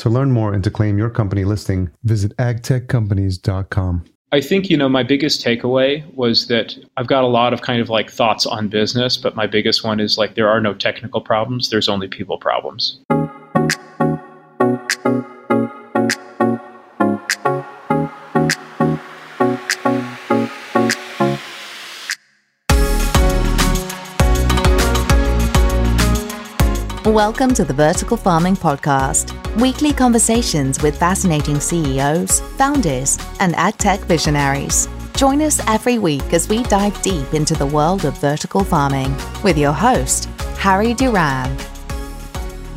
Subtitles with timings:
[0.00, 4.06] To learn more and to claim your company listing, visit agtechcompanies.com.
[4.32, 7.82] I think, you know, my biggest takeaway was that I've got a lot of kind
[7.82, 11.20] of like thoughts on business, but my biggest one is like there are no technical
[11.20, 12.98] problems, there's only people problems.
[27.04, 34.00] Welcome to the Vertical Farming Podcast, weekly conversations with fascinating CEOs, founders, and ag tech
[34.00, 34.88] visionaries.
[35.14, 39.58] Join us every week as we dive deep into the world of vertical farming with
[39.58, 40.26] your host,
[40.58, 41.56] Harry Duran.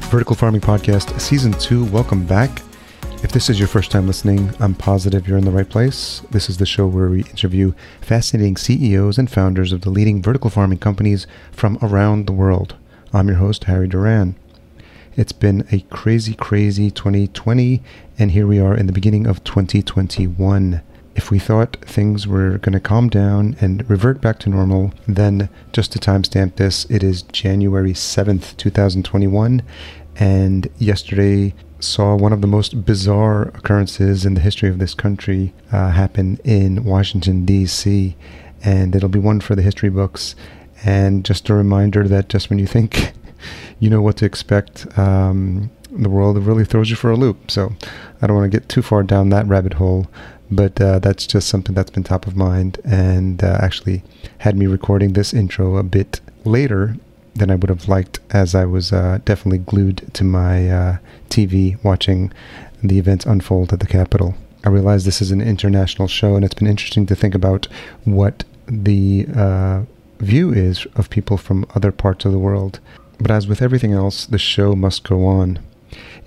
[0.10, 2.62] Vertical Farming Podcast, Season 2, welcome back.
[3.24, 6.22] If this is your first time listening, I'm positive you're in the right place.
[6.32, 10.50] This is the show where we interview fascinating CEOs and founders of the leading vertical
[10.50, 12.76] farming companies from around the world.
[13.14, 14.36] I'm your host, Harry Duran.
[15.16, 17.84] It's been a crazy, crazy 2020,
[18.18, 20.82] and here we are in the beginning of 2021.
[21.16, 25.50] If we thought things were going to calm down and revert back to normal, then
[25.72, 29.62] just to timestamp this, it is January 7th, 2021,
[30.16, 35.54] and yesterday saw one of the most bizarre occurrences in the history of this country
[35.72, 38.16] uh, happen in Washington, D.C.,
[38.64, 40.36] and it'll be one for the history books
[40.84, 43.14] and just a reminder that just when you think
[43.80, 47.52] you know what to expect, um, the world really throws you for a loop.
[47.52, 47.74] So
[48.22, 50.08] I don't want to get too far down that rabbit hole,
[50.50, 54.04] but uh, that's just something that's been top of mind and uh, actually
[54.40, 56.96] had me recording this intro a bit later
[57.36, 60.98] than I would have liked, as I was uh, definitely glued to my uh,
[61.30, 62.32] TV watching
[62.84, 64.36] the events unfold at the Capitol.
[64.64, 67.68] I realize this is an international show, and it's been interesting to think about
[68.06, 69.84] what the uh,
[70.20, 72.80] view is of people from other parts of the world.
[73.24, 75.60] But as with everything else, the show must go on.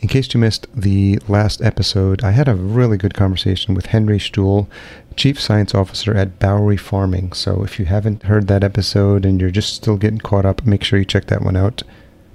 [0.00, 4.18] In case you missed the last episode, I had a really good conversation with Henry
[4.18, 4.66] Sztul,
[5.14, 7.34] Chief Science Officer at Bowery Farming.
[7.34, 10.82] So if you haven't heard that episode and you're just still getting caught up, make
[10.82, 11.82] sure you check that one out.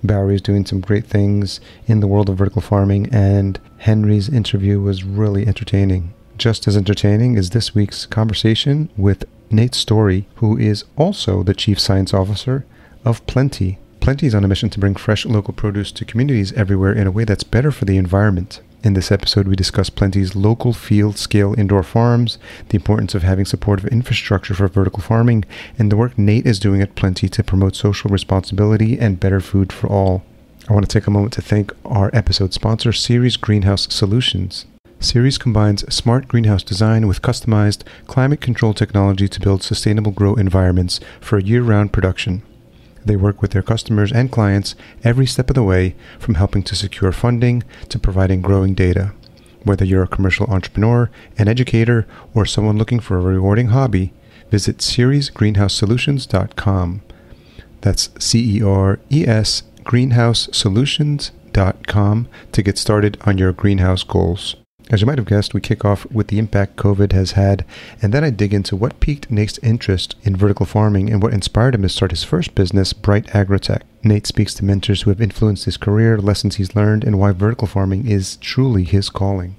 [0.04, 4.80] Bowery is doing some great things in the world of vertical farming, and Henry's interview
[4.80, 6.14] was really entertaining.
[6.38, 11.80] Just as entertaining is this week's conversation with Nate Storey, who is also the Chief
[11.80, 12.64] Science Officer
[13.04, 13.80] of Plenty.
[14.02, 17.12] Plenty is on a mission to bring fresh local produce to communities everywhere in a
[17.12, 18.60] way that's better for the environment.
[18.84, 22.40] In this episode, we discuss Plenty's local field scale indoor farms,
[22.70, 25.46] the importance of having supportive infrastructure for vertical farming,
[25.78, 29.72] and the work Nate is doing at Plenty to promote social responsibility and better food
[29.72, 30.24] for all.
[30.68, 34.66] I want to take a moment to thank our episode sponsor, Ceres Greenhouse Solutions.
[35.00, 41.00] Ceres combines smart greenhouse design with customized climate control technology to build sustainable grow environments
[41.20, 42.42] for year round production.
[43.06, 46.76] They work with their customers and clients every step of the way, from helping to
[46.76, 49.14] secure funding to providing growing data.
[49.64, 54.12] Whether you're a commercial entrepreneur, an educator, or someone looking for a rewarding hobby,
[54.50, 57.02] visit ceresgreenhousesolutions.com.
[57.82, 64.56] That's C E R E S greenhousesolutions.com to get started on your greenhouse goals.
[64.90, 67.64] As you might have guessed, we kick off with the impact COVID has had,
[68.02, 71.76] and then I dig into what piqued Nate's interest in vertical farming and what inspired
[71.76, 73.84] him to start his first business, Bright Agrotech.
[74.03, 77.67] Nate speaks to mentors who have influenced his career, lessons he's learned, and why vertical
[77.67, 79.56] farming is truly his calling.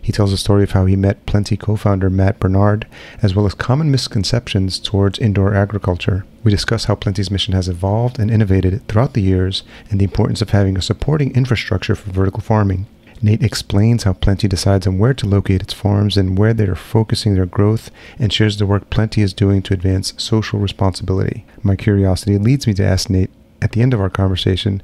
[0.00, 2.86] He tells a story of how he met Plenty co founder Matt Barnard,
[3.22, 6.24] as well as common misconceptions towards indoor agriculture.
[6.44, 10.40] We discuss how Plenty's mission has evolved and innovated throughout the years and the importance
[10.40, 12.86] of having a supporting infrastructure for vertical farming.
[13.22, 16.74] Nate explains how Plenty decides on where to locate its farms and where they are
[16.74, 21.44] focusing their growth and shares the work Plenty is doing to advance social responsibility.
[21.62, 23.30] My curiosity leads me to ask Nate
[23.62, 24.82] at the end of our conversation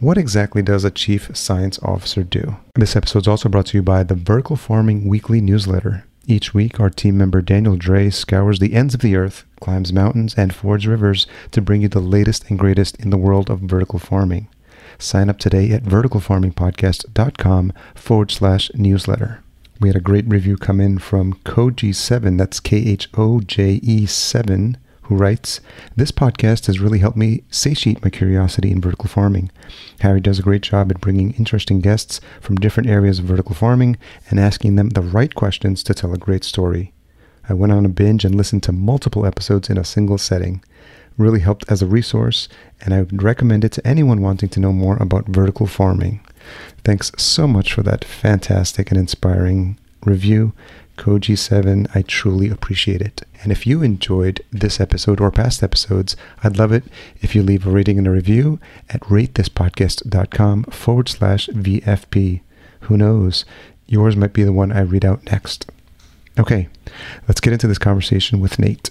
[0.00, 2.56] what exactly does a chief science officer do?
[2.74, 6.04] This episode is also brought to you by the Vertical Farming Weekly newsletter.
[6.26, 10.34] Each week, our team member Daniel Dre scours the ends of the earth, climbs mountains,
[10.36, 13.98] and fords rivers to bring you the latest and greatest in the world of vertical
[13.98, 14.48] farming.
[15.00, 19.42] Sign up today at verticalfarmingpodcast.com forward slash newsletter.
[19.80, 24.04] We had a great review come in from Koji7, that's K H O J E
[24.04, 25.62] 7, who writes,
[25.96, 29.50] This podcast has really helped me satiate my curiosity in vertical farming.
[30.00, 33.96] Harry does a great job at bringing interesting guests from different areas of vertical farming
[34.28, 36.92] and asking them the right questions to tell a great story.
[37.48, 40.62] I went on a binge and listened to multiple episodes in a single setting.
[41.20, 42.48] Really helped as a resource,
[42.80, 46.20] and I would recommend it to anyone wanting to know more about vertical farming.
[46.82, 50.54] Thanks so much for that fantastic and inspiring review.
[50.96, 53.20] Koji7, I truly appreciate it.
[53.42, 56.84] And if you enjoyed this episode or past episodes, I'd love it
[57.20, 58.58] if you leave a rating and a review
[58.88, 62.40] at ratethispodcast.com forward slash VFP.
[62.80, 63.44] Who knows?
[63.86, 65.70] Yours might be the one I read out next.
[66.38, 66.68] Okay,
[67.28, 68.88] let's get into this conversation with Nate.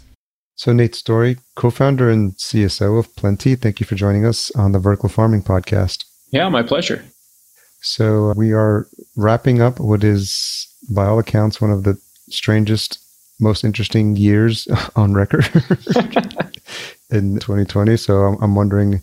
[0.60, 4.74] So, Nate Storey, co founder and CSO of Plenty, thank you for joining us on
[4.74, 6.04] the Vertical Farming Podcast.
[6.32, 7.02] Yeah, my pleasure.
[7.80, 8.86] So, we are
[9.16, 11.98] wrapping up what is, by all accounts, one of the
[12.28, 13.00] strangest,
[13.40, 14.68] most interesting years
[14.98, 15.46] on record
[17.10, 17.96] in 2020.
[17.96, 19.02] So, I'm, wondering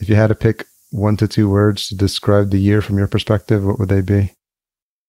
[0.00, 3.08] if you had to pick one to two words to describe the year from your
[3.08, 4.34] perspective, what would they be?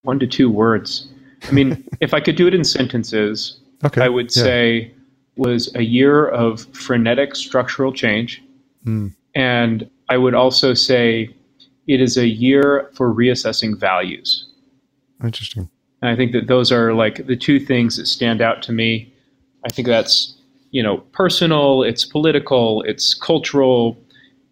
[0.04, 1.10] One to two words.
[1.44, 4.02] I mean, if I could do it in sentences, okay.
[4.02, 4.44] I would yeah.
[4.44, 4.94] say
[5.40, 8.44] was a year of frenetic structural change.
[8.86, 9.16] Mm.
[9.34, 11.34] And I would also say
[11.88, 14.48] it is a year for reassessing values.
[15.24, 15.70] Interesting.
[16.02, 19.12] And I think that those are like the two things that stand out to me.
[19.66, 20.36] I think that's,
[20.72, 23.98] you know, personal, it's political, it's cultural,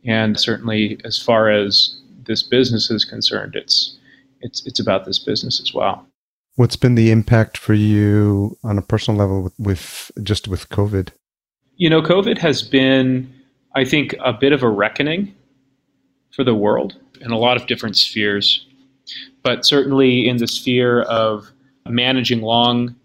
[0.05, 3.97] and certainly as far as this business is concerned, it's
[4.41, 6.06] it's it's about this business as well.
[6.57, 11.09] What's been the impact for you on a personal level with, with just with COVID?
[11.75, 13.31] You know, COVID has been,
[13.75, 15.35] I think, a bit of a reckoning
[16.35, 18.65] for the world in a lot of different spheres.
[19.43, 21.47] But certainly in the sphere of
[21.85, 22.95] managing long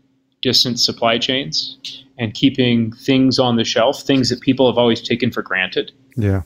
[0.41, 1.77] distance supply chains
[2.19, 5.93] and keeping things on the shelf, things that people have always taken for granted.
[6.17, 6.41] Yeah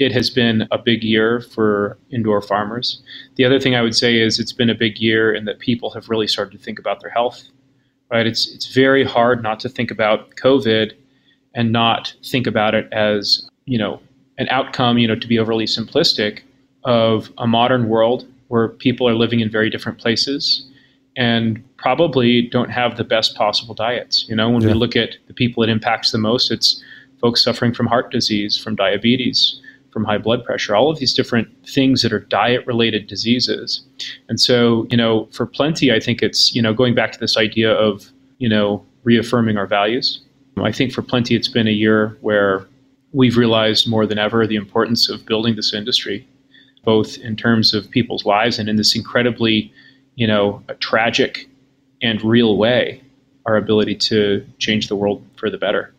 [0.00, 3.02] it has been a big year for indoor farmers.
[3.36, 5.90] The other thing I would say is it's been a big year in that people
[5.90, 7.44] have really started to think about their health.
[8.10, 8.26] Right?
[8.26, 10.92] It's it's very hard not to think about COVID
[11.54, 14.00] and not think about it as, you know,
[14.38, 16.40] an outcome, you know, to be overly simplistic
[16.84, 20.66] of a modern world where people are living in very different places
[21.16, 24.26] and probably don't have the best possible diets.
[24.28, 24.68] You know, when yeah.
[24.68, 26.82] we look at the people it impacts the most, it's
[27.20, 29.60] folks suffering from heart disease, from diabetes,
[29.92, 33.82] from high blood pressure, all of these different things that are diet related diseases.
[34.28, 37.36] And so, you know, for plenty, I think it's, you know, going back to this
[37.36, 40.20] idea of, you know, reaffirming our values.
[40.62, 42.66] I think for plenty, it's been a year where
[43.12, 46.26] we've realized more than ever the importance of building this industry,
[46.84, 49.72] both in terms of people's lives and in this incredibly,
[50.16, 51.48] you know, tragic
[52.02, 53.02] and real way,
[53.46, 55.92] our ability to change the world for the better.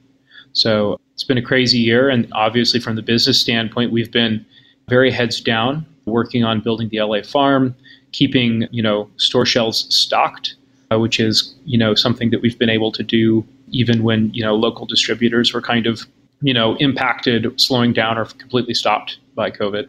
[0.53, 2.09] So it's been a crazy year.
[2.09, 4.45] And obviously, from the business standpoint, we've been
[4.87, 7.75] very heads down working on building the LA farm,
[8.11, 10.55] keeping, you know, store shelves stocked,
[10.91, 14.43] uh, which is, you know, something that we've been able to do even when, you
[14.43, 16.05] know, local distributors were kind of,
[16.41, 19.87] you know, impacted, slowing down or completely stopped by COVID.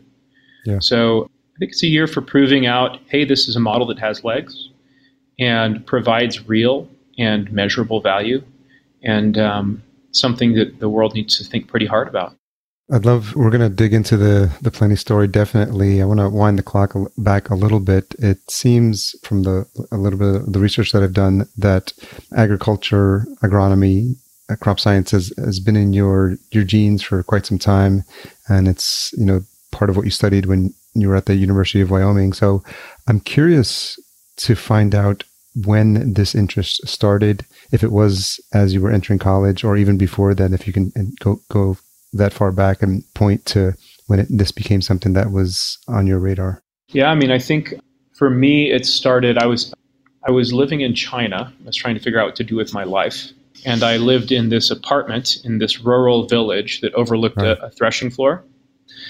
[0.64, 0.78] Yeah.
[0.80, 1.24] So
[1.56, 4.22] I think it's a year for proving out, hey, this is a model that has
[4.22, 4.68] legs
[5.38, 8.42] and provides real and measurable value.
[9.02, 9.82] And um,
[10.12, 12.36] something that the world needs to think pretty hard about.
[12.92, 13.34] I'd love.
[13.34, 15.26] We're going to dig into the the plenty story.
[15.26, 18.14] Definitely, I want to wind the clock back a little bit.
[18.18, 21.92] It seems from the a little bit of the research that I've done that
[22.36, 24.16] agriculture, agronomy,
[24.50, 28.04] uh, crop science has, has been in your your genes for quite some time,
[28.48, 29.40] and it's you know
[29.70, 32.32] part of what you studied when you were at the University of Wyoming.
[32.32, 32.62] So,
[33.06, 33.98] I'm curious
[34.38, 39.64] to find out when this interest started, if it was as you were entering college
[39.64, 41.76] or even before then, if you can go, go
[42.12, 43.74] that far back and point to
[44.06, 46.62] when it, this became something that was on your radar.
[46.88, 47.74] Yeah, I mean, I think
[48.14, 49.74] for me, it started, I was,
[50.26, 51.52] I was living in China.
[51.62, 53.30] I was trying to figure out what to do with my life.
[53.64, 57.58] And I lived in this apartment in this rural village that overlooked right.
[57.58, 58.44] a, a, threshing floor.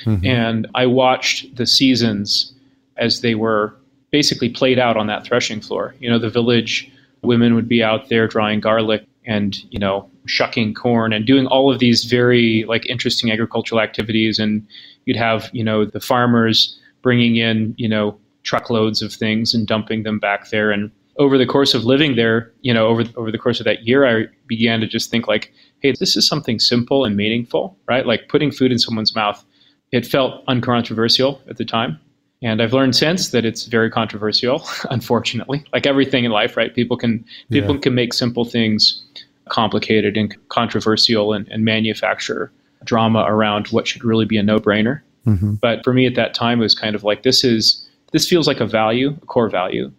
[0.04, 0.26] Mm-hmm.
[0.26, 2.52] And I watched the seasons
[2.96, 3.74] as they were
[4.12, 5.94] basically played out on that threshing floor.
[5.98, 6.90] You know, the village
[7.22, 11.72] women would be out there drying garlic and, you know, shucking corn and doing all
[11.72, 14.66] of these very like interesting agricultural activities and
[15.06, 20.02] you'd have, you know, the farmers bringing in, you know, truckloads of things and dumping
[20.02, 23.38] them back there and over the course of living there, you know, over over the
[23.38, 27.04] course of that year, I began to just think like, hey, this is something simple
[27.04, 28.06] and meaningful, right?
[28.06, 29.44] Like putting food in someone's mouth.
[29.90, 32.00] It felt uncontroversial at the time.
[32.42, 35.64] And I've learned since that it's very controversial, unfortunately.
[35.72, 36.74] Like everything in life, right?
[36.74, 37.80] People can people yeah.
[37.80, 39.02] can make simple things
[39.48, 42.52] complicated and controversial and, and, manufacture
[42.84, 45.00] drama around what should really be a no-brainer.
[45.26, 45.54] Mm-hmm.
[45.54, 48.46] But for me at that time it was kind of like this is this feels
[48.46, 49.92] like a value, a core value.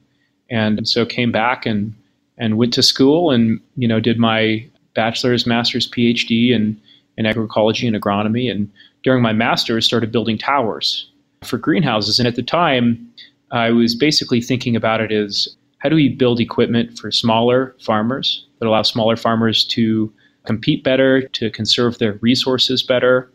[0.50, 1.94] And so came back and
[2.38, 6.80] and went to school and you know did my bachelor's, master's, PhD in
[7.18, 8.72] in agroecology and agronomy and
[9.04, 11.10] during my master's started building towers
[11.46, 12.20] for greenhouses.
[12.20, 13.08] And at the time,
[13.52, 15.48] I was basically thinking about it as
[15.80, 20.12] how do we build equipment for smaller farmers that allow smaller farmers to
[20.46, 23.32] compete better, to conserve their resources better,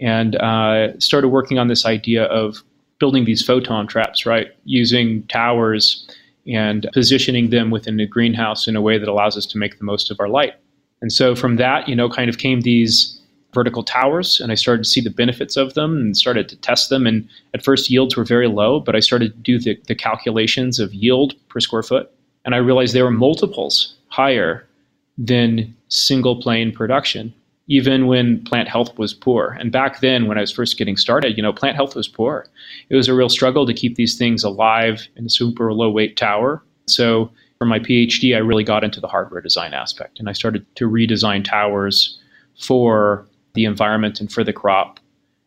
[0.00, 2.62] and uh, started working on this idea of
[2.98, 4.48] building these photon traps, right?
[4.64, 6.08] Using towers
[6.46, 9.84] and positioning them within a greenhouse in a way that allows us to make the
[9.84, 10.54] most of our light.
[11.02, 13.15] And so from that, you know, kind of came these
[13.56, 16.90] vertical towers and I started to see the benefits of them and started to test
[16.90, 17.06] them.
[17.06, 20.78] And at first, yields were very low, but I started to do the, the calculations
[20.78, 22.12] of yield per square foot.
[22.44, 24.68] And I realized they were multiples higher
[25.16, 27.32] than single plane production,
[27.66, 29.56] even when plant health was poor.
[29.58, 32.46] And back then, when I was first getting started, you know, plant health was poor.
[32.90, 36.18] It was a real struggle to keep these things alive in a super low weight
[36.18, 36.62] tower.
[36.86, 40.66] So for my PhD, I really got into the hardware design aspect and I started
[40.76, 42.20] to redesign towers
[42.58, 45.00] for the environment and for the crop.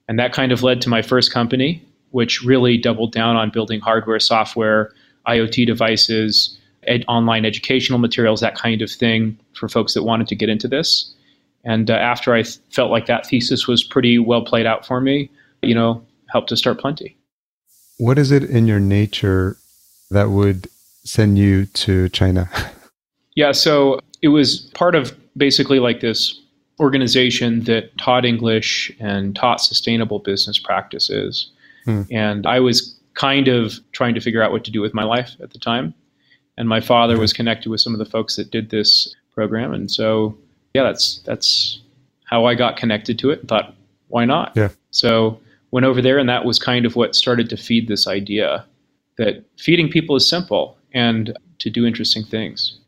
[0.10, 3.80] And that kind of led to my first company, which really doubled down on building
[3.80, 4.92] hardware, software,
[5.28, 10.36] IoT devices, ed- online educational materials, that kind of thing for folks that wanted to
[10.36, 11.14] get into this.
[11.64, 15.00] And uh, after I th- felt like that thesis was pretty well played out for
[15.00, 15.30] me,
[15.62, 17.16] you know, helped to start Plenty.
[17.98, 19.58] What is it in your nature
[20.10, 20.68] that would
[21.04, 22.50] send you to China?
[23.36, 26.40] yeah, so it was part of basically like this
[26.80, 31.52] organization that taught English and taught sustainable business practices.
[31.86, 32.04] Hmm.
[32.12, 35.36] And I was kind of trying to figure out what to do with my life
[35.42, 35.94] at the time.
[36.58, 39.74] And my father was connected with some of the folks that did this program.
[39.74, 40.38] And so,
[40.74, 41.80] yeah, that's, that's
[42.26, 43.74] how I got connected to it and thought,
[44.08, 44.54] why not?
[44.56, 44.70] Yeah.
[44.92, 45.40] So
[45.72, 48.66] went over there and that was kind of what started to feed this idea
[49.18, 52.80] that feeding people is simple and to do interesting things.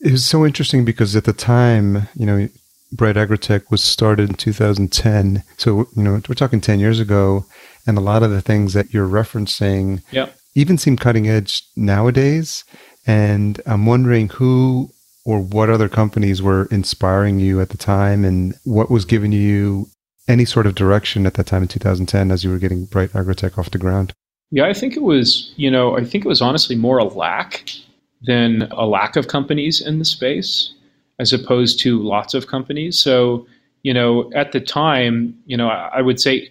[0.00, 2.48] It was so interesting because at the time, you know,
[2.94, 5.42] Bright Agrotech was started in 2010.
[5.56, 7.44] So, you know, we're talking 10 years ago.
[7.86, 10.34] And a lot of the things that you're referencing yep.
[10.54, 12.64] even seem cutting edge nowadays.
[13.06, 14.90] And I'm wondering who
[15.26, 19.86] or what other companies were inspiring you at the time and what was giving you
[20.28, 23.58] any sort of direction at that time in 2010 as you were getting Bright Agrotech
[23.58, 24.12] off the ground?
[24.50, 27.70] Yeah, I think it was, you know, I think it was honestly more a lack
[28.22, 30.73] than a lack of companies in the space
[31.18, 32.98] as opposed to lots of companies.
[32.98, 33.46] So,
[33.82, 36.50] you know, at the time, you know, I, I would say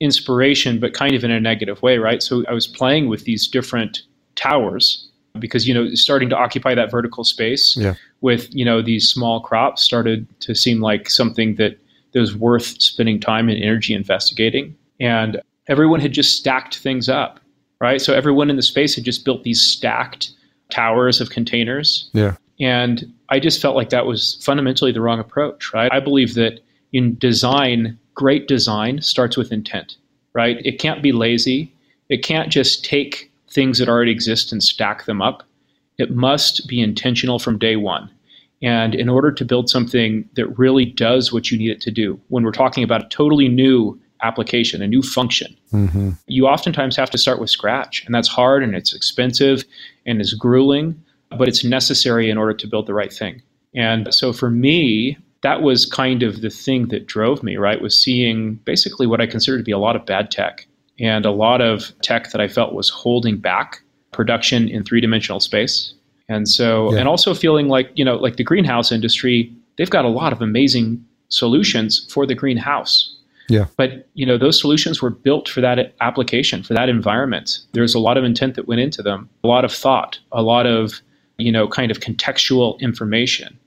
[0.00, 2.22] inspiration, but kind of in a negative way, right?
[2.22, 4.02] So I was playing with these different
[4.34, 7.94] towers because you know starting to occupy that vertical space yeah.
[8.20, 11.78] with you know these small crops started to seem like something that,
[12.12, 17.40] that was worth spending time and energy investigating and everyone had just stacked things up
[17.80, 20.30] right so everyone in the space had just built these stacked
[20.70, 25.72] towers of containers yeah and I just felt like that was fundamentally the wrong approach,
[25.72, 25.92] right?
[25.92, 26.60] I believe that
[26.92, 29.96] in design, great design starts with intent,
[30.34, 30.58] right?
[30.64, 31.74] It can't be lazy.
[32.08, 35.42] It can't just take things that already exist and stack them up.
[35.98, 38.10] It must be intentional from day one.
[38.62, 42.20] And in order to build something that really does what you need it to do,
[42.28, 46.10] when we're talking about a totally new application, a new function, mm-hmm.
[46.28, 48.04] you oftentimes have to start with scratch.
[48.06, 49.64] And that's hard and it's expensive
[50.06, 51.02] and it's grueling
[51.38, 53.42] but it's necessary in order to build the right thing.
[53.74, 57.80] And so for me, that was kind of the thing that drove me, right?
[57.80, 60.66] Was seeing basically what I consider to be a lot of bad tech
[61.00, 65.40] and a lot of tech that I felt was holding back production in three dimensional
[65.40, 65.94] space.
[66.28, 67.00] And so, yeah.
[67.00, 70.40] and also feeling like, you know, like the greenhouse industry, they've got a lot of
[70.40, 73.16] amazing solutions for the greenhouse.
[73.48, 73.66] Yeah.
[73.76, 77.58] But, you know, those solutions were built for that application, for that environment.
[77.72, 80.66] There's a lot of intent that went into them, a lot of thought, a lot
[80.66, 81.02] of
[81.38, 83.58] you know, kind of contextual information.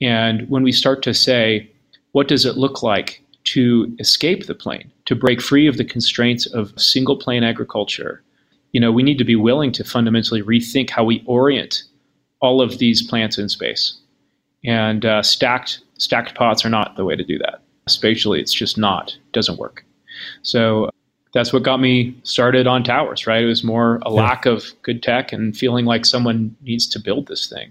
[0.00, 1.70] And when we start to say,
[2.12, 6.46] what does it look like to escape the plane, to break free of the constraints
[6.46, 8.22] of single plane agriculture?
[8.72, 11.82] You know, we need to be willing to fundamentally rethink how we orient
[12.40, 13.98] all of these plants in space.
[14.64, 17.62] And uh, stacked stacked pots are not the way to do that.
[17.88, 19.16] Spatially, it's just not.
[19.32, 19.84] Doesn't work.
[20.42, 20.90] So
[21.38, 23.44] that's what got me started on towers, right?
[23.44, 24.22] It was more a yeah.
[24.22, 27.70] lack of good tech and feeling like someone needs to build this thing.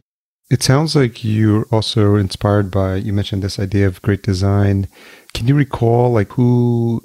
[0.50, 4.88] It sounds like you're also inspired by, you mentioned this idea of great design.
[5.34, 7.02] Can you recall like who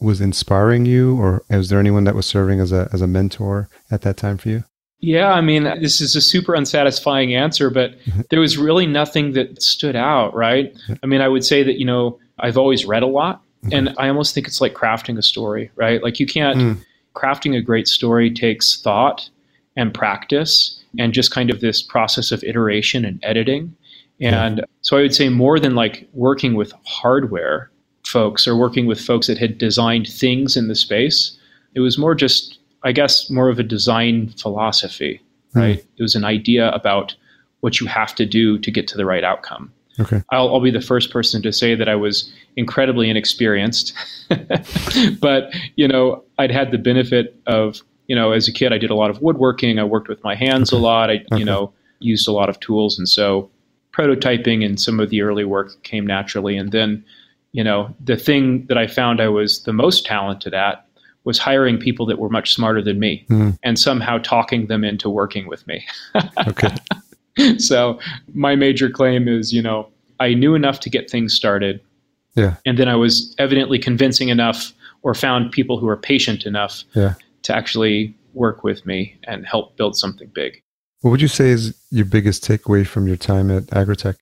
[0.00, 3.68] was inspiring you or was there anyone that was serving as a, as a mentor
[3.90, 4.64] at that time for you?
[5.00, 8.22] Yeah, I mean, this is a super unsatisfying answer, but mm-hmm.
[8.30, 10.74] there was really nothing that stood out, right?
[11.02, 13.42] I mean, I would say that, you know, I've always read a lot
[13.72, 16.02] and I almost think it's like crafting a story, right?
[16.02, 16.78] Like you can't, mm.
[17.14, 19.28] crafting a great story takes thought
[19.76, 23.74] and practice and just kind of this process of iteration and editing.
[24.20, 24.64] And yeah.
[24.80, 27.70] so I would say more than like working with hardware
[28.06, 31.36] folks or working with folks that had designed things in the space,
[31.74, 35.20] it was more just, I guess, more of a design philosophy,
[35.54, 35.60] mm.
[35.60, 35.84] right?
[35.96, 37.14] It was an idea about
[37.60, 39.72] what you have to do to get to the right outcome.
[39.98, 40.22] Okay.
[40.30, 43.94] I'll, I'll, be the first person to say that I was incredibly inexperienced,
[45.20, 48.90] but you know, I'd had the benefit of you know, as a kid, I did
[48.90, 49.78] a lot of woodworking.
[49.78, 50.78] I worked with my hands okay.
[50.78, 51.10] a lot.
[51.10, 51.38] I okay.
[51.38, 53.50] you know used a lot of tools, and so
[53.96, 56.56] prototyping and some of the early work came naturally.
[56.56, 57.04] And then,
[57.52, 60.86] you know, the thing that I found I was the most talented at
[61.24, 63.58] was hiring people that were much smarter than me mm.
[63.62, 65.84] and somehow talking them into working with me.
[66.46, 66.74] okay.
[67.58, 67.98] so
[68.34, 69.88] my major claim is, you know,
[70.20, 71.80] I knew enough to get things started.
[72.34, 72.56] Yeah.
[72.64, 77.14] And then I was evidently convincing enough or found people who were patient enough yeah.
[77.42, 80.60] to actually work with me and help build something big.
[81.00, 84.16] What would you say is your biggest takeaway from your time at Agrotech?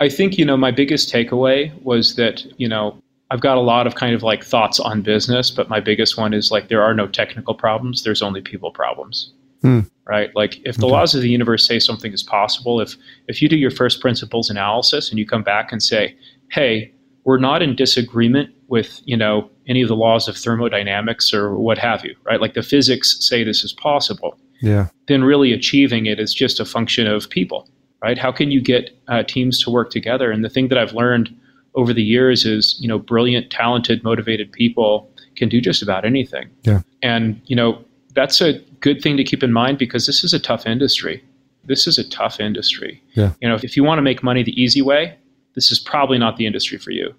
[0.00, 2.96] I think, you know, my biggest takeaway was that, you know,
[3.30, 6.32] I've got a lot of kind of like thoughts on business, but my biggest one
[6.32, 9.32] is like there are no technical problems, there's only people problems.
[9.62, 9.80] Hmm.
[10.06, 10.34] Right?
[10.34, 10.92] Like if the okay.
[10.92, 12.96] laws of the universe say something is possible, if
[13.26, 16.16] if you do your first principles analysis and you come back and say,
[16.50, 16.92] "Hey,
[17.24, 21.76] we're not in disagreement with, you know, any of the laws of thermodynamics or what
[21.76, 22.40] have you," right?
[22.40, 24.38] Like the physics say this is possible.
[24.60, 24.88] Yeah.
[25.08, 27.68] Then really achieving it is just a function of people,
[28.02, 28.18] right?
[28.18, 30.30] How can you get uh, teams to work together?
[30.30, 31.34] And the thing that I've learned
[31.74, 36.48] over the years is, you know, brilliant, talented, motivated people can do just about anything.
[36.62, 36.80] Yeah.
[37.02, 37.84] And, you know,
[38.18, 41.22] that's a good thing to keep in mind because this is a tough industry.
[41.64, 43.00] This is a tough industry.
[43.14, 43.32] Yeah.
[43.40, 45.16] You know, if, if you want to make money the easy way,
[45.54, 47.14] this is probably not the industry for you,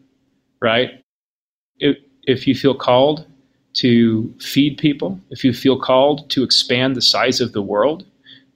[0.62, 1.02] right?
[1.78, 3.26] If, if you feel called
[3.76, 8.06] to feed people, if you feel called to expand the size of the world,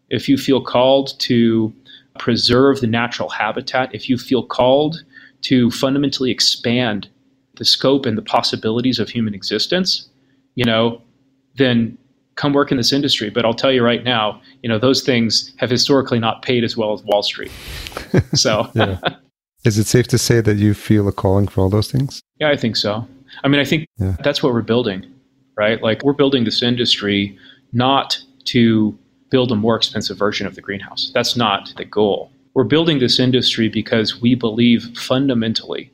[0.10, 1.74] if you feel called to
[2.20, 5.02] preserve the natural habitat, if you feel called
[5.44, 7.08] to fundamentally expand
[7.56, 10.10] the scope and the possibilities of human existence,
[10.56, 11.02] you know,
[11.56, 11.98] then
[12.36, 13.30] come work in this industry.
[13.30, 16.76] But I'll tell you right now, you know, those things have historically not paid as
[16.76, 17.52] well as Wall Street.
[18.36, 18.70] So,
[19.66, 22.22] is it safe to say that you feel a calling for all those things?
[22.40, 23.08] Yeah, I think so.
[23.44, 24.18] I mean, I think yeah.
[24.24, 25.06] that's what we're building,
[25.58, 25.82] right?
[25.82, 27.36] Like, we're building this industry
[27.72, 28.98] not to
[29.32, 31.12] build a more expensive version of the greenhouse.
[31.14, 32.32] That's not the goal.
[32.54, 35.92] We're building this industry because we believe fundamentally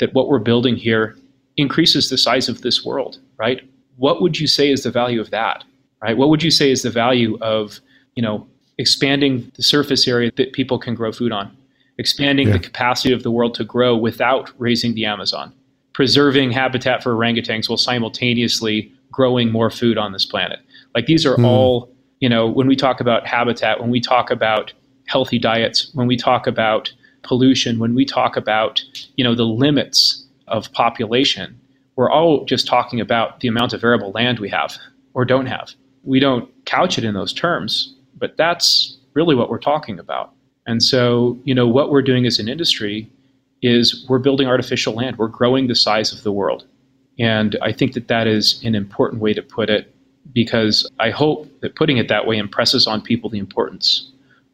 [0.00, 1.14] that what we're building here
[1.58, 3.60] increases the size of this world, right?
[3.96, 5.64] What would you say is the value of that?
[6.02, 6.16] Right?
[6.16, 7.80] What would you say is the value of,
[8.14, 8.46] you know,
[8.78, 11.54] expanding the surface area that people can grow food on,
[11.98, 12.54] expanding yeah.
[12.54, 15.52] the capacity of the world to grow without razing the Amazon,
[15.92, 20.60] preserving habitat for orangutans while simultaneously growing more food on this planet.
[20.94, 21.44] Like these are mm.
[21.44, 24.72] all, you know, when we talk about habitat, when we talk about
[25.06, 28.80] healthy diets, when we talk about pollution, when we talk about,
[29.16, 31.58] you know, the limits of population,
[31.96, 34.78] we're all just talking about the amount of arable land we have
[35.14, 35.74] or don't have
[36.08, 40.32] we don't couch it in those terms, but that's really what we're talking about.
[40.66, 43.10] And so, you know, what we're doing as an industry
[43.60, 45.18] is we're building artificial land.
[45.18, 46.66] We're growing the size of the world.
[47.18, 49.94] And I think that that is an important way to put it
[50.32, 54.10] because I hope that putting it that way impresses on people the importance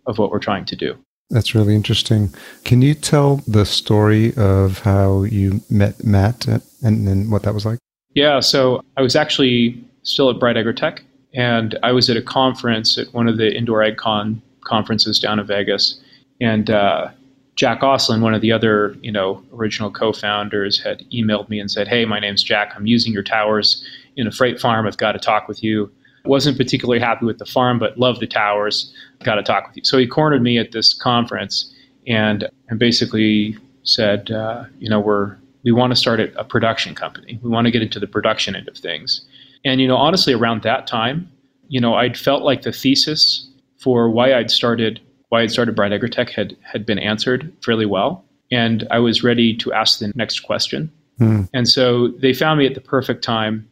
[0.07, 0.97] of what we're trying to do.
[1.31, 2.35] That's really interesting.
[2.65, 7.65] Can you tell the story of how you met Matt and, and what that was
[7.65, 7.79] like?
[8.15, 11.01] Yeah, so I was actually still at Bright Agrotech
[11.35, 15.47] and I was at a conference at one of the indoor AgCon conferences down in
[15.47, 16.01] Vegas,
[16.41, 17.11] and uh,
[17.57, 21.89] Jack Oslin, one of the other you know original co-founders, had emailed me and said,
[21.89, 22.73] "Hey, my name's Jack.
[22.75, 23.85] I'm using your towers
[24.17, 24.87] in a freight farm.
[24.87, 25.91] I've got to talk with you."
[26.25, 28.95] Wasn't particularly happy with the farm, but loved the towers.
[29.25, 29.85] Got to talk with you.
[29.85, 31.71] So he cornered me at this conference
[32.07, 37.39] and and basically said, uh, you know, we're we want to start a production company.
[37.43, 39.25] We want to get into the production end of things.
[39.65, 41.31] And, you know, honestly, around that time,
[41.69, 43.49] you know, I'd felt like the thesis
[43.79, 45.01] for why I'd started
[45.31, 48.25] why I'd started Bright Agrotech had had been answered fairly well.
[48.53, 50.93] And I was ready to ask the next question.
[51.19, 51.43] Hmm.
[51.53, 53.69] And so they found me at the perfect time.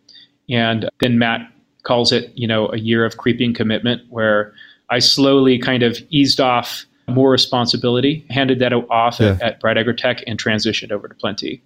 [0.49, 1.41] And then Matt
[1.83, 4.55] calls it, you know, a year of creeping commitment where
[4.91, 9.33] I slowly kind of eased off more responsibility, handed that off yeah.
[9.33, 11.63] at, at Bright Agrotech, and transitioned over to Plenty.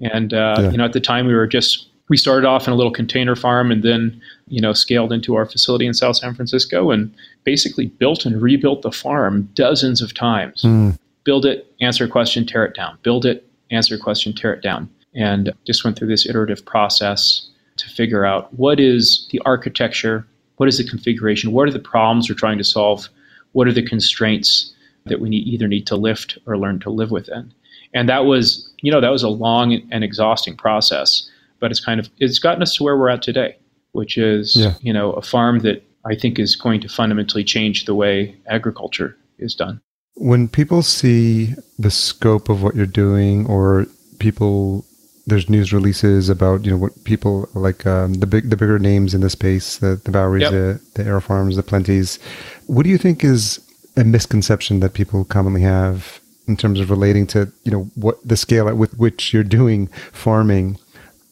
[0.00, 0.70] And uh, yeah.
[0.70, 3.34] you know, at the time, we were just we started off in a little container
[3.34, 7.10] farm, and then you know scaled into our facility in South San Francisco, and
[7.44, 10.60] basically built and rebuilt the farm dozens of times.
[10.60, 10.98] Mm.
[11.24, 12.98] Build it, answer a question, tear it down.
[13.02, 17.48] Build it, answer a question, tear it down, and just went through this iterative process
[17.78, 22.28] to figure out what is the architecture, what is the configuration, what are the problems
[22.28, 23.08] we're trying to solve,
[23.52, 24.74] what are the constraints
[25.06, 27.54] that we need, either need to lift or learn to live within.
[27.94, 31.30] And that was, you know, that was a long and exhausting process,
[31.62, 33.56] but it's kind of it's gotten us to where we're at today,
[33.92, 34.74] which is, yeah.
[34.82, 39.16] you know, a farm that I think is going to fundamentally change the way agriculture
[39.38, 39.80] is done.
[40.16, 43.86] When people see the scope of what you're doing, or
[44.18, 44.84] people
[45.24, 49.14] there's news releases about you know what people like um, the big the bigger names
[49.14, 50.50] in the space the the Boweries yep.
[50.50, 52.18] the, the AeroFarms the Plenties
[52.66, 53.60] what do you think is
[53.96, 58.36] a misconception that people commonly have in terms of relating to you know what the
[58.36, 60.76] scale at with which you're doing farming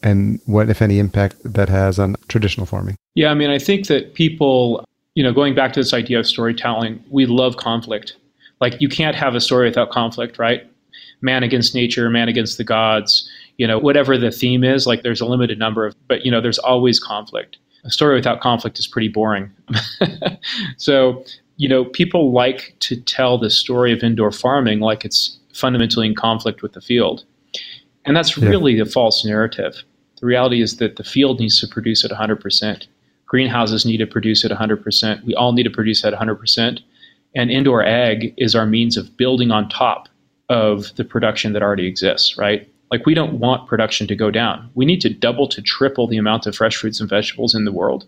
[0.02, 3.86] and what if any impact that has on traditional farming yeah i mean i think
[3.86, 4.84] that people
[5.14, 8.16] you know going back to this idea of storytelling we love conflict
[8.60, 10.70] like you can't have a story without conflict right
[11.20, 15.20] man against nature man against the gods you know whatever the theme is like there's
[15.20, 18.86] a limited number of but you know there's always conflict a story without conflict is
[18.86, 19.50] pretty boring
[20.76, 21.24] so
[21.60, 26.14] you know, people like to tell the story of indoor farming like it's fundamentally in
[26.14, 27.22] conflict with the field.
[28.06, 28.48] And that's yeah.
[28.48, 29.82] really a false narrative.
[30.20, 32.86] The reality is that the field needs to produce at 100%.
[33.26, 35.24] Greenhouses need to produce at 100%.
[35.24, 36.80] We all need to produce at 100%.
[37.34, 40.08] And indoor ag is our means of building on top
[40.48, 42.68] of the production that already exists, right?
[42.90, 44.68] Like, we don't want production to go down.
[44.74, 47.72] We need to double to triple the amount of fresh fruits and vegetables in the
[47.72, 48.06] world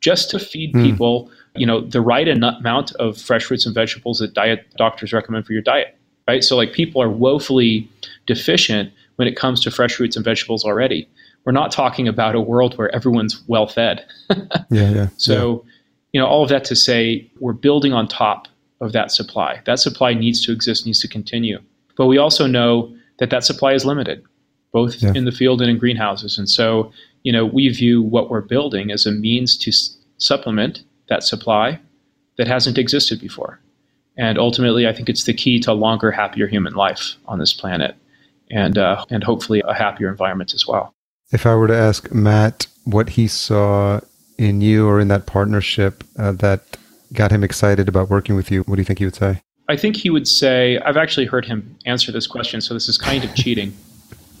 [0.00, 0.82] just to feed mm.
[0.82, 5.46] people you know the right amount of fresh fruits and vegetables that diet doctors recommend
[5.46, 5.96] for your diet
[6.28, 7.88] right so like people are woefully
[8.26, 11.08] deficient when it comes to fresh fruits and vegetables already
[11.44, 14.04] we're not talking about a world where everyone's well fed
[14.70, 15.72] yeah yeah so yeah.
[16.12, 18.48] you know all of that to say we're building on top
[18.80, 21.58] of that supply that supply needs to exist needs to continue
[21.96, 24.22] but we also know that that supply is limited
[24.72, 25.12] both yeah.
[25.14, 28.90] in the field and in greenhouses and so you know we view what we're building
[28.90, 31.78] as a means to s- supplement that supply
[32.40, 33.60] that hasn't existed before.
[34.16, 37.52] And ultimately, I think it's the key to a longer, happier human life on this
[37.52, 37.94] planet,
[38.50, 40.94] and uh, and hopefully a happier environment as well.
[41.32, 44.00] If I were to ask Matt what he saw
[44.38, 46.76] in you or in that partnership uh, that
[47.12, 49.40] got him excited about working with you, what do you think he would say?
[49.68, 52.98] I think he would say, I've actually heard him answer this question, so this is
[52.98, 53.72] kind of cheating.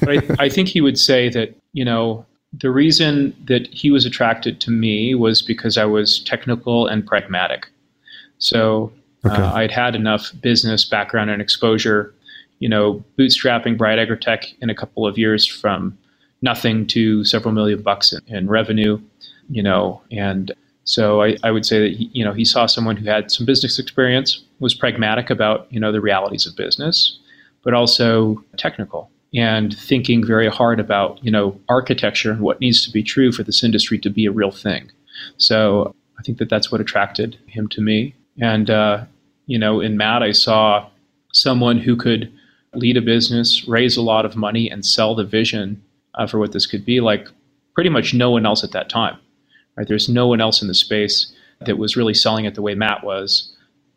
[0.00, 4.04] but I, I think he would say that, you know, the reason that he was
[4.06, 7.68] attracted to me was because I was technical and pragmatic.
[8.38, 8.92] So
[9.24, 9.42] uh, okay.
[9.42, 12.14] uh, I'd had enough business background and exposure,
[12.58, 15.96] you know, bootstrapping Bright Agrotech in a couple of years from
[16.42, 19.00] nothing to several million bucks in, in revenue,
[19.48, 20.52] you know, and
[20.84, 23.46] so I, I would say that he, you know he saw someone who had some
[23.46, 27.18] business experience, was pragmatic about you know the realities of business,
[27.62, 32.92] but also technical and thinking very hard about you know architecture and what needs to
[32.92, 34.90] be true for this industry to be a real thing.
[35.36, 38.14] So I think that that's what attracted him to me.
[38.40, 39.04] And uh,
[39.46, 40.88] you know, in Matt, I saw
[41.32, 42.32] someone who could
[42.74, 45.82] lead a business, raise a lot of money, and sell the vision
[46.14, 47.00] uh, for what this could be.
[47.00, 47.28] Like
[47.74, 49.16] pretty much no one else at that time.
[49.76, 49.86] Right?
[49.86, 51.32] There's no one else in the space
[51.66, 53.52] that was really selling it the way Matt was.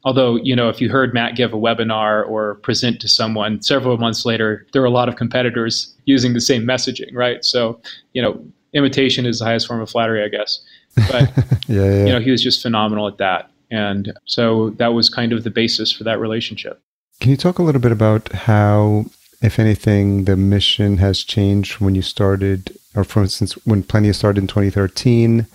[0.05, 3.97] Although, you know, if you heard Matt give a webinar or present to someone several
[3.97, 7.43] months later, there were a lot of competitors using the same messaging, right?
[7.45, 7.79] So,
[8.11, 10.61] you know, imitation is the highest form of flattery, I guess.
[11.09, 11.31] But,
[11.67, 12.05] yeah, yeah.
[12.05, 13.49] you know, he was just phenomenal at that.
[13.71, 16.81] And so that was kind of the basis for that relationship.
[17.21, 19.05] Can you talk a little bit about how,
[19.43, 24.41] if anything, the mission has changed when you started, or for instance, when Plenty started
[24.41, 25.45] in 2013,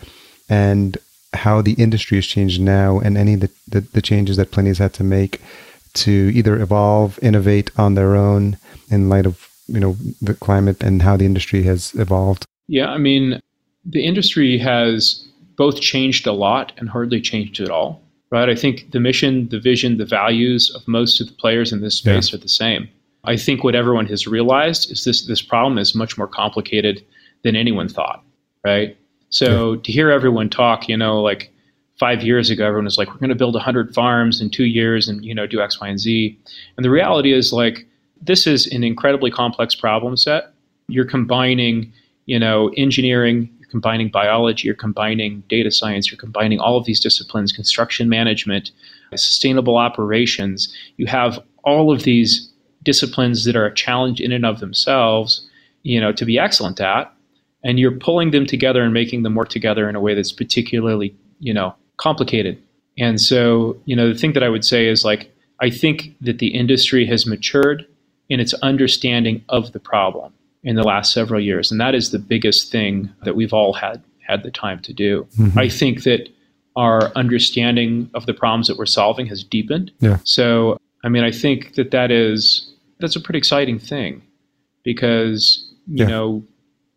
[0.49, 0.99] and
[1.33, 4.69] how the industry has changed now and any of the, the, the changes that Plenty
[4.69, 5.41] has had to make
[5.95, 8.59] to either evolve, innovate on their own
[8.91, 12.45] in light of you know the climate and how the industry has evolved?
[12.69, 13.41] Yeah, I mean,
[13.85, 18.03] the industry has both changed a lot and hardly changed at all.
[18.31, 18.51] Right?
[18.51, 21.97] I think the mission, the vision, the values of most of the players in this
[21.97, 22.37] space yeah.
[22.37, 22.89] are the same.
[23.25, 27.05] I think what everyone has realized is this this problem is much more complicated
[27.43, 28.25] than anyone thought.
[28.65, 28.97] Right?
[29.31, 29.81] So yeah.
[29.83, 31.53] to hear everyone talk, you know, like
[31.99, 35.09] five years ago, everyone was like, we're going to build 100 farms in two years
[35.09, 36.39] and, you know, do X, Y, and Z.
[36.77, 37.87] And the reality is like,
[38.21, 40.53] this is an incredibly complex problem set.
[40.89, 41.93] You're combining,
[42.27, 47.01] you know, engineering, you're combining biology, you're combining data science, you're combining all of these
[47.01, 48.71] disciplines, construction management,
[49.15, 50.73] sustainable operations.
[50.97, 52.48] You have all of these
[52.91, 55.47] disciplines that are a challenge in and of themselves,
[55.83, 57.13] you know, to be excellent at,
[57.63, 61.15] and you're pulling them together and making them work together in a way that's particularly,
[61.39, 62.57] you know, complicated.
[62.97, 66.39] And so, you know, the thing that I would say is like, I think that
[66.39, 67.87] the industry has matured
[68.31, 71.71] in its understanding of the problem in the last several years.
[71.71, 75.27] And that is the biggest thing that we've all had had the time to do.
[75.37, 75.59] Mm-hmm.
[75.59, 76.29] I think that
[76.75, 79.91] our understanding of the problems that we're solving has deepened.
[80.01, 80.19] Yeah.
[80.25, 82.68] So, I mean, I think that that is
[83.01, 84.23] that's a pretty exciting thing
[84.83, 86.11] because you yeah.
[86.11, 86.45] know,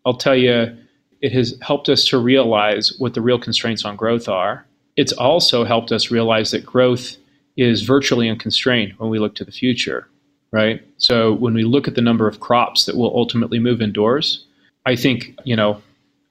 [0.05, 0.75] I'll tell you,
[1.21, 4.65] it has helped us to realize what the real constraints on growth are.
[4.97, 7.15] It's also helped us realize that growth
[7.57, 10.07] is virtually unconstrained when we look to the future
[10.51, 10.81] right?
[10.97, 14.45] So when we look at the number of crops that will ultimately move indoors,
[14.85, 15.81] I think, you know,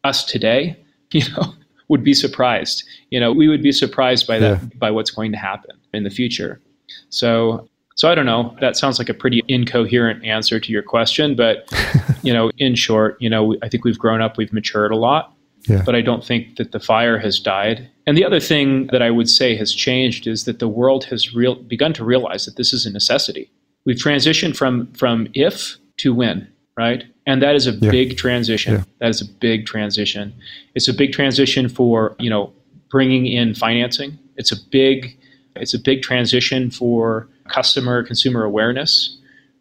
[0.05, 0.77] us today,
[1.13, 1.55] you know,
[1.89, 2.85] would be surprised.
[3.11, 4.69] You know, we would be surprised by that, yeah.
[4.77, 6.61] by what's going to happen in the future.
[7.09, 7.69] So,
[8.01, 8.57] so I don't know.
[8.63, 11.71] That sounds like a pretty incoherent answer to your question, but
[12.23, 15.37] you know, in short, you know, I think we've grown up, we've matured a lot,
[15.69, 15.83] yeah.
[15.85, 17.91] but I don't think that the fire has died.
[18.07, 21.35] And the other thing that I would say has changed is that the world has
[21.35, 23.51] real, begun to realize that this is a necessity
[23.85, 27.05] we've transitioned from from if to when, right?
[27.27, 27.91] And that is a yeah.
[27.91, 28.77] big transition.
[28.77, 28.85] Yeah.
[29.01, 30.33] That is a big transition.
[30.75, 32.51] It's a big transition for you know
[32.91, 34.19] bringing in financing.
[34.37, 35.19] It's a big
[35.57, 39.17] it's a big transition for customer consumer awareness,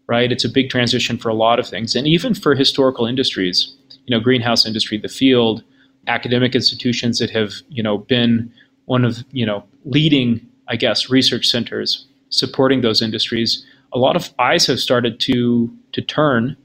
[0.08, 0.32] right?
[0.32, 3.76] It's a big transition for a lot of things, and even for historical industries.
[4.06, 5.64] You know, greenhouse industry, the field,
[6.08, 8.52] academic institutions that have you know been
[8.86, 14.34] one of you know leading, I guess, research centers supporting those industries a lot of
[14.40, 16.56] eyes have started to to turn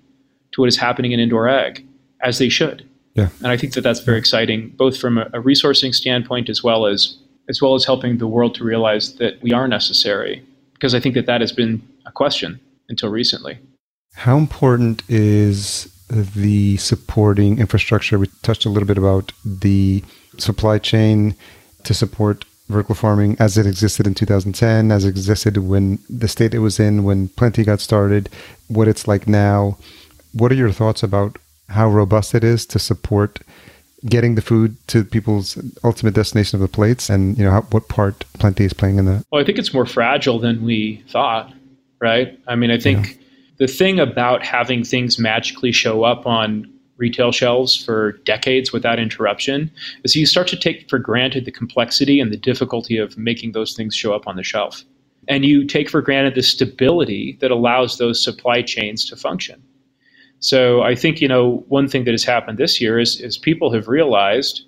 [0.53, 1.87] to what is happening in indoor ag,
[2.21, 2.89] as they should.
[3.15, 3.29] Yeah.
[3.39, 6.87] And I think that that's very exciting, both from a, a resourcing standpoint as well
[6.87, 7.17] as
[7.49, 10.43] as well as helping the world to realize that we are necessary.
[10.75, 13.59] Because I think that that has been a question until recently.
[14.15, 18.19] How important is the supporting infrastructure?
[18.19, 20.05] We touched a little bit about the
[20.39, 21.35] supply chain
[21.85, 26.55] to support vertical farming as it existed in 2010, as it existed when the state
[26.55, 28.29] it was in, when Plenty got started,
[28.69, 29.77] what it's like now.
[30.33, 33.41] What are your thoughts about how robust it is to support
[34.07, 37.89] getting the food to people's ultimate destination of the plates and you know how, what
[37.89, 39.25] part Plenty is playing in that?
[39.31, 41.53] Well, I think it's more fragile than we thought,
[42.01, 42.39] right?
[42.47, 43.17] I mean, I think yeah.
[43.59, 49.71] the thing about having things magically show up on retail shelves for decades without interruption
[50.05, 53.75] is you start to take for granted the complexity and the difficulty of making those
[53.75, 54.85] things show up on the shelf.
[55.27, 59.63] And you take for granted the stability that allows those supply chains to function.
[60.45, 63.73] So I think, you know, one thing that has happened this year is, is people
[63.73, 64.61] have realized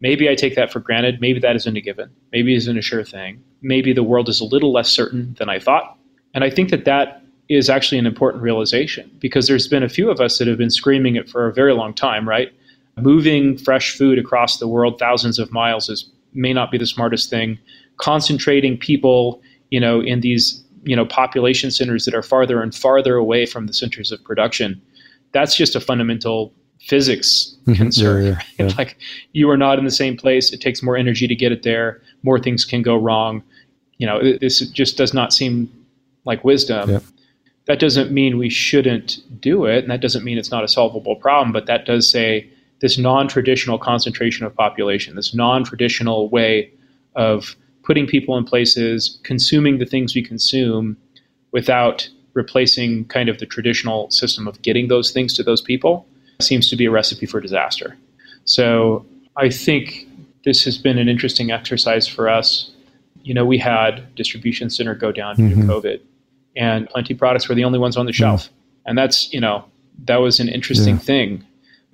[0.00, 1.20] maybe I take that for granted.
[1.20, 2.10] Maybe that isn't a given.
[2.30, 3.42] Maybe isn't a sure thing.
[3.60, 5.98] Maybe the world is a little less certain than I thought.
[6.32, 10.12] And I think that that is actually an important realization because there's been a few
[10.12, 12.52] of us that have been screaming it for a very long time, right?
[12.96, 17.30] Moving fresh food across the world thousands of miles is may not be the smartest
[17.30, 17.58] thing.
[17.96, 23.16] Concentrating people, you know, in these, you know, population centers that are farther and farther
[23.16, 24.80] away from the centers of production,
[25.32, 27.74] that's just a fundamental physics mm-hmm.
[27.74, 28.24] concern.
[28.24, 28.74] Yeah, yeah, yeah.
[28.78, 28.98] like
[29.32, 30.52] you are not in the same place.
[30.52, 32.00] It takes more energy to get it there.
[32.22, 33.42] More things can go wrong.
[33.98, 35.70] You know, this just does not seem
[36.24, 37.00] like wisdom
[37.66, 41.16] that doesn't mean we shouldn't do it, and that doesn't mean it's not a solvable
[41.16, 42.48] problem, but that does say
[42.80, 46.70] this non traditional concentration of population, this non traditional way
[47.16, 50.96] of putting people in places, consuming the things we consume
[51.52, 56.06] without replacing kind of the traditional system of getting those things to those people
[56.40, 57.96] seems to be a recipe for disaster.
[58.44, 59.04] So
[59.36, 60.06] I think
[60.44, 62.70] this has been an interesting exercise for us.
[63.22, 65.62] You know, we had distribution center go down due mm-hmm.
[65.62, 66.00] to COVID
[66.56, 68.16] and plenty products were the only ones on the hmm.
[68.16, 68.48] shelf.
[68.86, 69.64] And that's, you know,
[70.04, 71.00] that was an interesting yeah.
[71.00, 71.44] thing.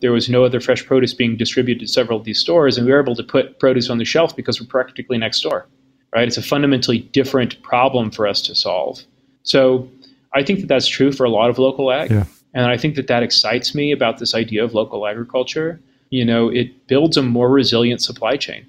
[0.01, 2.93] There was no other fresh produce being distributed to several of these stores, and we
[2.93, 5.67] were able to put produce on the shelf because we're practically next door.
[6.13, 6.27] Right?
[6.27, 9.01] It's a fundamentally different problem for us to solve.
[9.45, 9.89] So
[10.35, 12.11] I think that that's true for a lot of local ag.
[12.11, 12.25] Yeah.
[12.55, 15.81] And I think that that excites me about this idea of local agriculture.
[16.11, 18.67] You know, it builds a more resilient supply chain.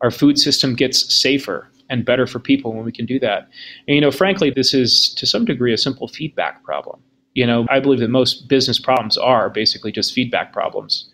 [0.00, 3.48] Our food system gets safer and better for people when we can do that.
[3.86, 7.00] And, you know, frankly, this is to some degree a simple feedback problem.
[7.34, 11.08] You know, I believe that most business problems are basically just feedback problems.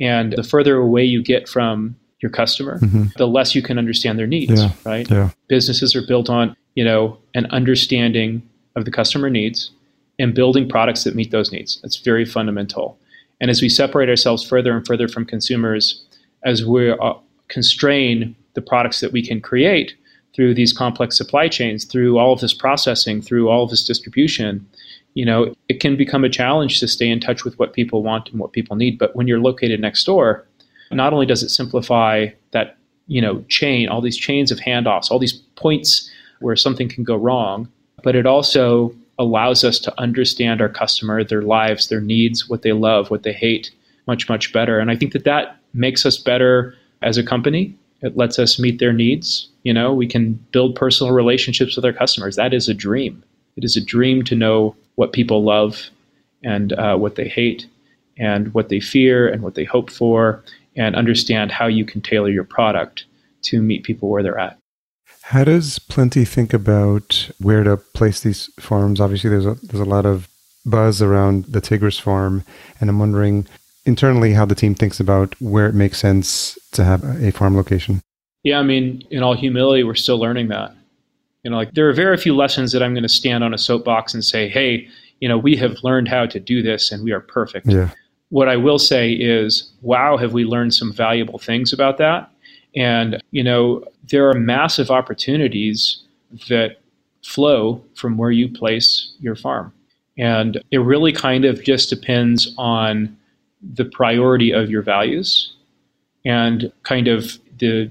[0.00, 3.04] And the further away you get from your customer, mm-hmm.
[3.16, 4.72] the less you can understand their needs, yeah.
[4.84, 5.10] right?
[5.10, 5.30] Yeah.
[5.48, 8.42] Businesses are built on, you know, an understanding
[8.76, 9.70] of the customer needs
[10.18, 11.80] and building products that meet those needs.
[11.82, 12.98] That's very fundamental.
[13.40, 16.04] And as we separate ourselves further and further from consumers,
[16.44, 17.14] as we uh,
[17.48, 19.94] constrain the products that we can create
[20.34, 24.66] through these complex supply chains, through all of this processing, through all of this distribution,
[25.14, 28.28] you know, it can become a challenge to stay in touch with what people want
[28.30, 28.98] and what people need.
[28.98, 30.46] But when you're located next door,
[30.90, 35.18] not only does it simplify that, you know, chain, all these chains of handoffs, all
[35.18, 36.10] these points
[36.40, 37.68] where something can go wrong,
[38.04, 42.72] but it also allows us to understand our customer, their lives, their needs, what they
[42.72, 43.72] love, what they hate
[44.06, 44.78] much, much better.
[44.78, 47.76] And I think that that makes us better as a company.
[48.02, 49.48] It lets us meet their needs.
[49.62, 52.36] You know, we can build personal relationships with our customers.
[52.36, 53.24] That is a dream.
[53.56, 55.88] It is a dream to know what people love
[56.42, 57.66] and uh, what they hate
[58.18, 60.44] and what they fear and what they hope for
[60.76, 63.06] and understand how you can tailor your product
[63.42, 64.58] to meet people where they're at.
[65.28, 69.00] How does Plenty think about where to place these farms?
[69.00, 70.28] Obviously, there's a, there's a lot of
[70.66, 72.44] buzz around the Tigris farm,
[72.78, 73.46] and I'm wondering
[73.86, 78.02] internally how the team thinks about where it makes sense to have a farm location.
[78.42, 80.76] Yeah, I mean, in all humility, we're still learning that.
[81.42, 83.58] You know, like there are very few lessons that I'm going to stand on a
[83.58, 84.86] soapbox and say, "Hey,
[85.20, 87.88] you know, we have learned how to do this and we are perfect." Yeah.
[88.28, 92.30] What I will say is, wow, have we learned some valuable things about that?
[92.76, 96.00] And, you know, there are massive opportunities
[96.48, 96.78] that
[97.22, 99.72] flow from where you place your farm.
[100.18, 103.16] And it really kind of just depends on
[103.72, 105.52] the priority of your values
[106.24, 107.90] and kind of the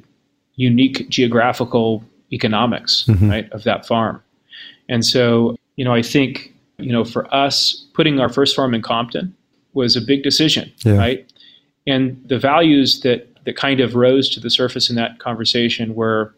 [0.55, 3.29] unique geographical economics mm-hmm.
[3.29, 4.21] right of that farm
[4.89, 8.81] and so you know i think you know for us putting our first farm in
[8.81, 9.35] compton
[9.73, 10.97] was a big decision yeah.
[10.97, 11.31] right
[11.87, 16.33] and the values that that kind of rose to the surface in that conversation were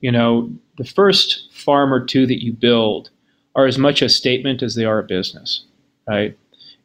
[0.00, 3.10] you know the first farm or two that you build
[3.54, 5.64] are as much a statement as they are a business
[6.08, 6.36] right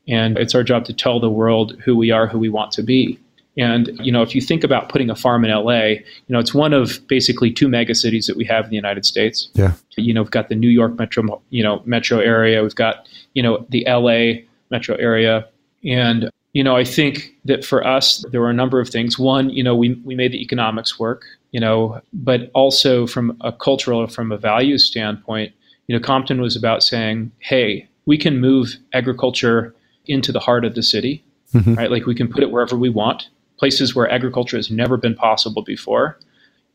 [0.07, 2.83] and it's our job to tell the world who we are, who we want to
[2.83, 3.19] be.
[3.57, 6.53] And you know, if you think about putting a farm in LA, you know, it's
[6.53, 9.49] one of basically two megacities that we have in the United States.
[9.53, 9.73] Yeah.
[9.95, 12.61] You know, we've got the New York metro, you know, metro area.
[12.61, 15.47] We've got you know the LA metro area,
[15.85, 19.19] and you know, I think that for us there were a number of things.
[19.19, 21.25] One, you know, we we made the economics work.
[21.51, 25.53] You know, but also from a cultural, from a values standpoint,
[25.87, 29.73] you know, Compton was about saying, hey, we can move agriculture
[30.05, 31.75] into the heart of the city, mm-hmm.
[31.75, 31.89] right?
[31.89, 35.61] Like we can put it wherever we want, places where agriculture has never been possible
[35.61, 36.19] before.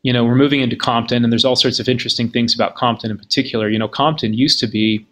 [0.01, 3.11] You know, we're moving into Compton, and there's all sorts of interesting things about Compton
[3.11, 3.69] in particular.
[3.69, 5.05] You know, Compton used to be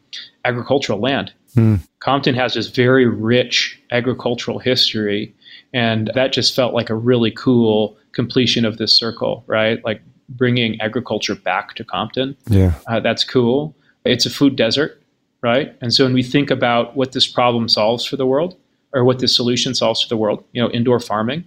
[0.45, 1.31] agricultural land.
[1.55, 1.79] Mm.
[1.99, 5.33] Compton has this very rich agricultural history,
[5.73, 9.83] and that just felt like a really cool completion of this circle, right?
[9.83, 12.35] Like bringing agriculture back to Compton.
[12.47, 13.75] Yeah, uh, that's cool.
[14.05, 14.99] It's a food desert
[15.41, 15.75] right?
[15.81, 18.57] And so when we think about what this problem solves for the world,
[18.93, 21.43] or what this solution solves for the world, you know, indoor farming,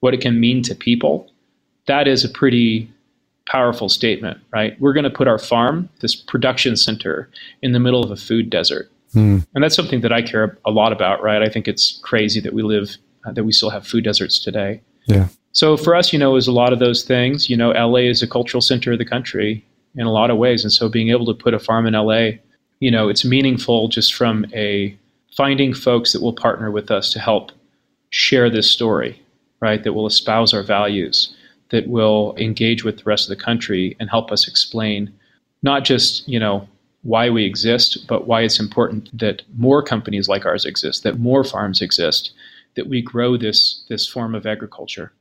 [0.00, 1.30] what it can mean to people,
[1.86, 2.90] that is a pretty
[3.50, 4.80] powerful statement, right?
[4.80, 7.28] We're going to put our farm, this production center,
[7.62, 8.90] in the middle of a food desert.
[9.16, 9.46] Mm.
[9.54, 11.42] And that's something that I care a lot about, right?
[11.42, 14.80] I think it's crazy that we live, uh, that we still have food deserts today.
[15.06, 15.28] Yeah.
[15.52, 17.50] So for us, you know, is a lot of those things.
[17.50, 20.62] You know, LA is a cultural center of the country in a lot of ways.
[20.62, 22.32] And so being able to put a farm in LA
[22.80, 24.96] you know, it's meaningful just from a
[25.36, 27.52] finding folks that will partner with us to help
[28.10, 29.22] share this story,
[29.60, 29.82] right?
[29.82, 31.34] That will espouse our values,
[31.70, 35.12] that will engage with the rest of the country and help us explain
[35.62, 36.68] not just, you know,
[37.06, 41.44] why we exist, but why it's important that more companies like ours exist, that more
[41.44, 42.32] farms exist,
[42.74, 45.12] that we grow this this form of agriculture.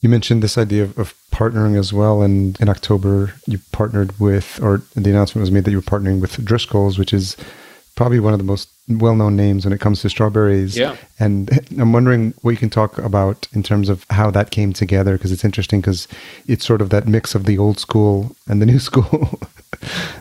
[0.00, 2.22] You mentioned this idea of, of, partnering as well.
[2.22, 6.18] And in October, you partnered with, or the announcement was made that you were partnering
[6.20, 7.36] with Driscoll's, which is
[7.94, 10.76] probably one of the most well known names when it comes to strawberries.
[10.76, 10.96] Yeah.
[11.18, 15.16] And I'm wondering what you can talk about in terms of how that came together,
[15.16, 16.06] because it's interesting because
[16.46, 19.40] it's sort of that mix of the old school and the new school.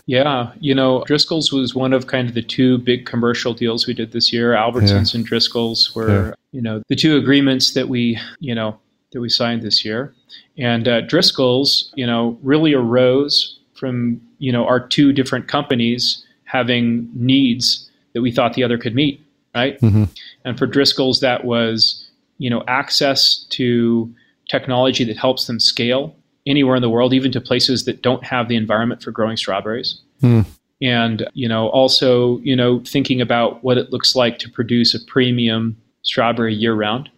[0.05, 0.51] yeah.
[0.59, 4.11] You know, Driscoll's was one of kind of the two big commercial deals we did
[4.11, 4.51] this year.
[4.51, 5.19] Albertsons yeah.
[5.19, 6.33] and Driscoll's were, yeah.
[6.51, 8.77] you know, the two agreements that we, you know,
[9.11, 10.13] that we signed this year.
[10.57, 17.09] And uh, Driscoll's, you know, really arose from, you know, our two different companies having
[17.13, 17.84] needs
[18.15, 19.79] that we thought the other could meet, right?
[19.81, 20.05] Mm-hmm.
[20.45, 22.09] And for Driscoll's, that was,
[22.39, 24.11] you know, access to
[24.49, 26.15] technology that helps them scale
[26.47, 29.99] anywhere in the world, even to places that don't have the environment for growing strawberries.
[30.23, 30.45] Mm.
[30.81, 34.99] And, you know, also, you know, thinking about what it looks like to produce a
[35.05, 37.09] premium strawberry year round.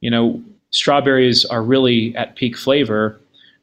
[0.00, 3.18] You know, strawberries are really at peak flavor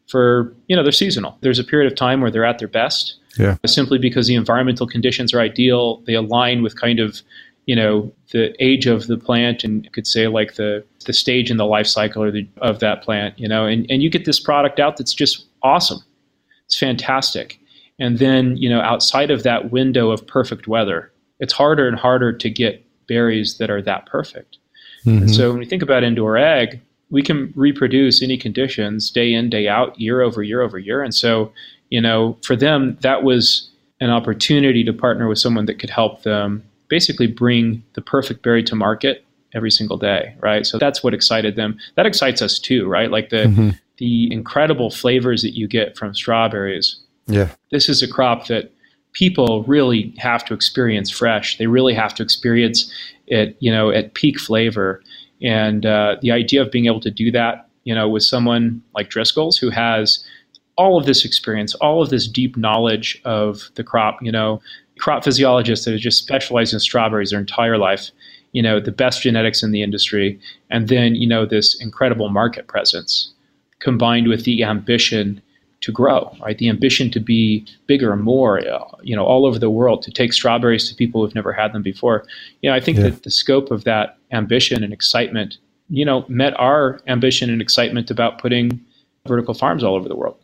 [0.08, 1.38] for, you know, they're seasonal.
[1.42, 3.16] There's a period of time where they're at their best.
[3.38, 3.58] Yeah.
[3.66, 7.22] Simply because the environmental conditions are ideal, they align with kind of,
[7.66, 11.52] you know, the age of the plant and you could say like the, the stage
[11.52, 14.26] in the life cycle or the, of that plant, you know, and, and you get
[14.26, 16.00] this product out that's just awesome.
[16.66, 17.60] It's fantastic.
[18.00, 22.34] And then, you know, outside of that window of perfect weather, it's harder and harder
[22.34, 24.58] to get berries that are that perfect.
[25.06, 25.24] Mm-hmm.
[25.24, 29.50] And so when we think about indoor ag, we can reproduce any conditions day in,
[29.50, 31.02] day out, year over year over year.
[31.02, 31.52] And so,
[31.90, 33.70] you know, for them, that was
[34.00, 38.64] an opportunity to partner with someone that could help them basically bring the perfect berry
[38.64, 40.66] to market every single day, right?
[40.66, 41.78] So that's what excited them.
[41.96, 43.10] That excites us too, right?
[43.12, 43.70] Like the mm-hmm.
[43.98, 47.00] the incredible flavors that you get from strawberries.
[47.28, 47.50] Yeah.
[47.72, 48.72] This is a crop that
[49.14, 51.58] people really have to experience fresh.
[51.58, 52.92] They really have to experience
[53.28, 55.02] it, you know, at peak flavor.
[55.42, 59.10] And uh, the idea of being able to do that, you know, with someone like
[59.10, 60.24] Driscoll's who has
[60.80, 64.62] all of this experience, all of this deep knowledge of the crop, you know,
[64.98, 68.12] crop physiologists that have just specialized in strawberries their entire life,
[68.54, 72.68] you know, the best genetics in the industry, and then, you know, this incredible market
[72.68, 73.34] presence
[73.80, 75.42] combined with the ambition
[75.82, 76.58] to grow, right?
[76.58, 78.62] The ambition to be bigger and more,
[79.04, 81.84] you know, all over the world, to take strawberries to people who've never had them
[81.84, 82.26] before.
[82.62, 83.04] You know, I think yeah.
[83.04, 85.58] that the scope of that ambition and excitement,
[85.90, 88.80] you know, met our ambition and excitement about putting
[89.28, 90.38] vertical farms all over the world.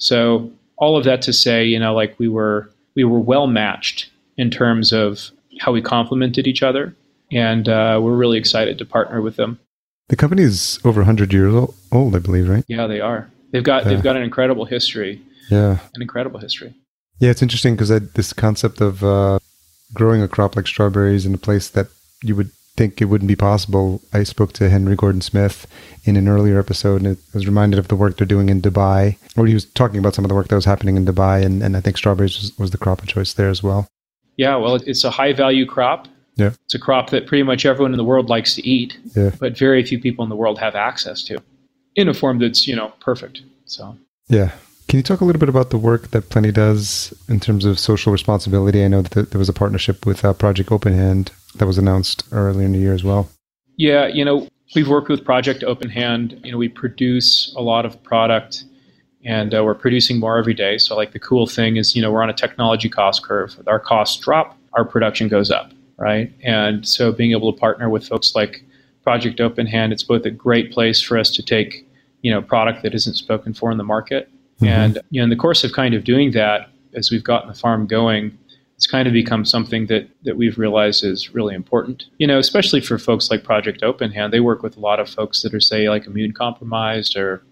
[0.00, 4.10] So all of that to say, you know, like we were we were well matched
[4.36, 5.30] in terms of
[5.60, 6.96] how we complemented each other,
[7.30, 9.60] and uh, we're really excited to partner with them.
[10.08, 11.54] The company is over 100 years
[11.92, 12.64] old, I believe, right?
[12.66, 13.30] Yeah, they are.
[13.52, 13.90] They've got yeah.
[13.90, 15.22] they've got an incredible history.
[15.50, 16.74] Yeah, an incredible history.
[17.20, 19.38] Yeah, it's interesting because this concept of uh,
[19.92, 21.88] growing a crop like strawberries in a place that
[22.22, 22.50] you would
[22.80, 24.00] think it wouldn't be possible.
[24.14, 25.66] I spoke to Henry Gordon Smith
[26.06, 29.18] in an earlier episode, and I was reminded of the work they're doing in Dubai,
[29.36, 31.62] or he was talking about some of the work that was happening in Dubai, and,
[31.62, 33.86] and I think strawberries was, was the crop of choice there as well.
[34.38, 36.08] Yeah, well, it's a high value crop.
[36.36, 36.52] Yeah.
[36.64, 39.32] It's a crop that pretty much everyone in the world likes to eat, yeah.
[39.38, 41.36] but very few people in the world have access to
[41.96, 43.42] in a form that's, you know, perfect.
[43.66, 43.94] So,
[44.28, 44.52] yeah.
[44.88, 47.78] Can you talk a little bit about the work that Plenty does in terms of
[47.78, 48.82] social responsibility?
[48.82, 52.24] I know that there was a partnership with uh, Project Open Hand that was announced
[52.32, 53.28] earlier in the year as well.
[53.76, 56.40] Yeah, you know, we've worked with Project Open Hand.
[56.44, 58.64] You know, we produce a lot of product
[59.24, 60.78] and uh, we're producing more every day.
[60.78, 63.58] So, like, the cool thing is, you know, we're on a technology cost curve.
[63.66, 66.32] Our costs drop, our production goes up, right?
[66.42, 68.64] And so, being able to partner with folks like
[69.02, 71.86] Project Open Hand, it's both a great place for us to take,
[72.22, 74.30] you know, product that isn't spoken for in the market.
[74.56, 74.66] Mm-hmm.
[74.66, 77.54] And, you know, in the course of kind of doing that, as we've gotten the
[77.54, 78.36] farm going,
[78.80, 82.06] it's kind of become something that that we've realized is really important.
[82.16, 85.06] You know, especially for folks like Project Open Hand, they work with a lot of
[85.06, 87.42] folks that are say like immune compromised or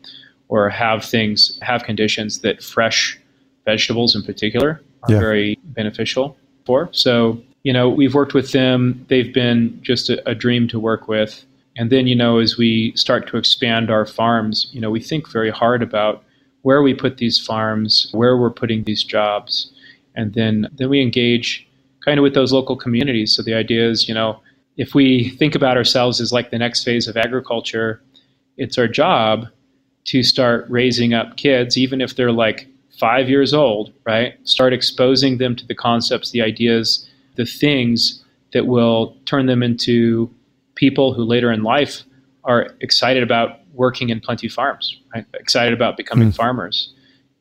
[0.49, 3.21] or have things have conditions that fresh
[3.67, 5.21] vegetables in particular are yeah.
[5.21, 6.89] very beneficial for.
[6.93, 9.05] So, you know, we've worked with them.
[9.09, 11.45] They've been just a, a dream to work with.
[11.77, 15.31] And then, you know, as we start to expand our farms, you know, we think
[15.31, 16.25] very hard about
[16.63, 19.71] where we put these farms, where we're putting these jobs
[20.19, 21.67] and then then we engage
[22.05, 23.35] kind of with those local communities.
[23.35, 24.41] So the idea is, you know,
[24.77, 28.03] if we think about ourselves as like the next phase of agriculture,
[28.57, 29.47] it's our job
[30.05, 32.67] to start raising up kids, even if they're like
[32.99, 34.35] five years old, right?
[34.47, 40.29] Start exposing them to the concepts, the ideas, the things that will turn them into
[40.75, 42.03] people who later in life
[42.43, 45.27] are excited about working in plenty farms, right?
[45.35, 46.35] Excited about becoming mm.
[46.35, 46.93] farmers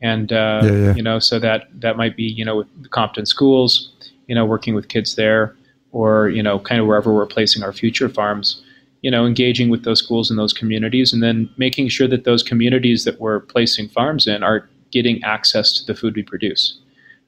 [0.01, 0.95] and uh, yeah, yeah.
[0.95, 3.91] you know, so that that might be you know with the Compton schools,
[4.27, 5.55] you know, working with kids there,
[5.91, 8.63] or you know, kind of wherever we're placing our future farms,
[9.01, 12.43] you know, engaging with those schools and those communities, and then making sure that those
[12.43, 16.79] communities that we're placing farms in are getting access to the food we produce,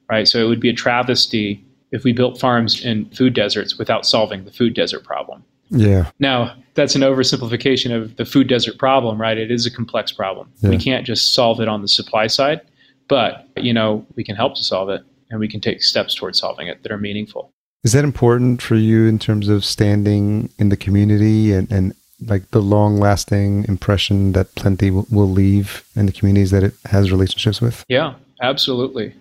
[0.08, 0.26] right?
[0.26, 4.44] So it would be a travesty if we built farms in food deserts without solving
[4.44, 5.44] the food desert problem.
[5.70, 6.10] Yeah.
[6.18, 9.38] Now, that's an oversimplification of the food desert problem, right?
[9.38, 10.50] It is a complex problem.
[10.60, 10.70] Yeah.
[10.70, 12.60] We can't just solve it on the supply side,
[13.08, 16.38] but, you know, we can help to solve it and we can take steps towards
[16.38, 17.52] solving it that are meaningful.
[17.82, 21.94] Is that important for you in terms of standing in the community and, and
[22.26, 26.74] like the long lasting impression that Plenty will, will leave in the communities that it
[26.86, 27.84] has relationships with?
[27.88, 29.14] Yeah, absolutely.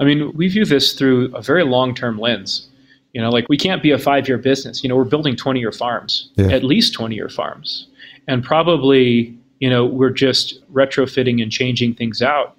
[0.00, 2.68] I mean, we view this through a very long term lens.
[3.16, 4.82] You know, like we can't be a five year business.
[4.82, 6.48] You know, we're building 20 year farms, yeah.
[6.48, 7.86] at least 20 year farms.
[8.28, 12.58] And probably, you know, we're just retrofitting and changing things out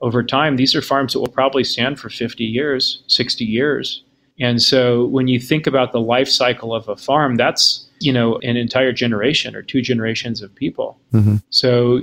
[0.00, 0.56] over time.
[0.56, 4.02] These are farms that will probably stand for 50 years, 60 years.
[4.40, 8.38] And so when you think about the life cycle of a farm, that's, you know,
[8.38, 10.98] an entire generation or two generations of people.
[11.12, 11.36] Mm-hmm.
[11.50, 12.00] So,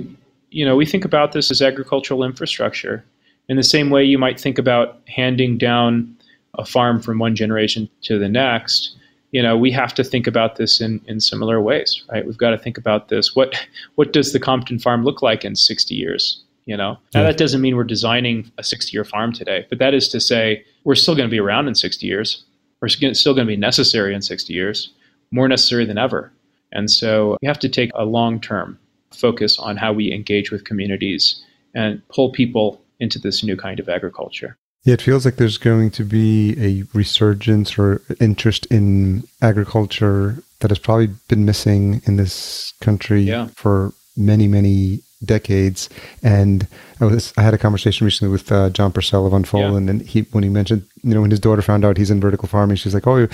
[0.52, 3.04] you know, we think about this as agricultural infrastructure.
[3.48, 6.15] In the same way you might think about handing down
[6.58, 8.96] a farm from one generation to the next,
[9.32, 12.24] you know, we have to think about this in, in similar ways, right?
[12.24, 13.34] We've got to think about this.
[13.34, 13.54] What
[13.96, 16.42] what does the Compton farm look like in 60 years?
[16.64, 19.94] You know, now that doesn't mean we're designing a 60 year farm today, but that
[19.94, 22.44] is to say we're still going to be around in 60 years.
[22.80, 24.92] We're still going to be necessary in 60 years,
[25.30, 26.32] more necessary than ever.
[26.72, 28.78] And so we have to take a long term
[29.12, 31.40] focus on how we engage with communities
[31.74, 34.56] and pull people into this new kind of agriculture.
[34.86, 40.70] Yeah, it feels like there's going to be a resurgence or interest in agriculture that
[40.70, 43.48] has probably been missing in this country yeah.
[43.48, 45.88] for many, many decades.
[46.22, 46.68] And
[47.00, 49.90] I was I had a conversation recently with uh, John Purcell of Unfold, yeah.
[49.90, 52.48] and he when he mentioned you know when his daughter found out he's in vertical
[52.48, 53.26] farming, she's like, "Oh,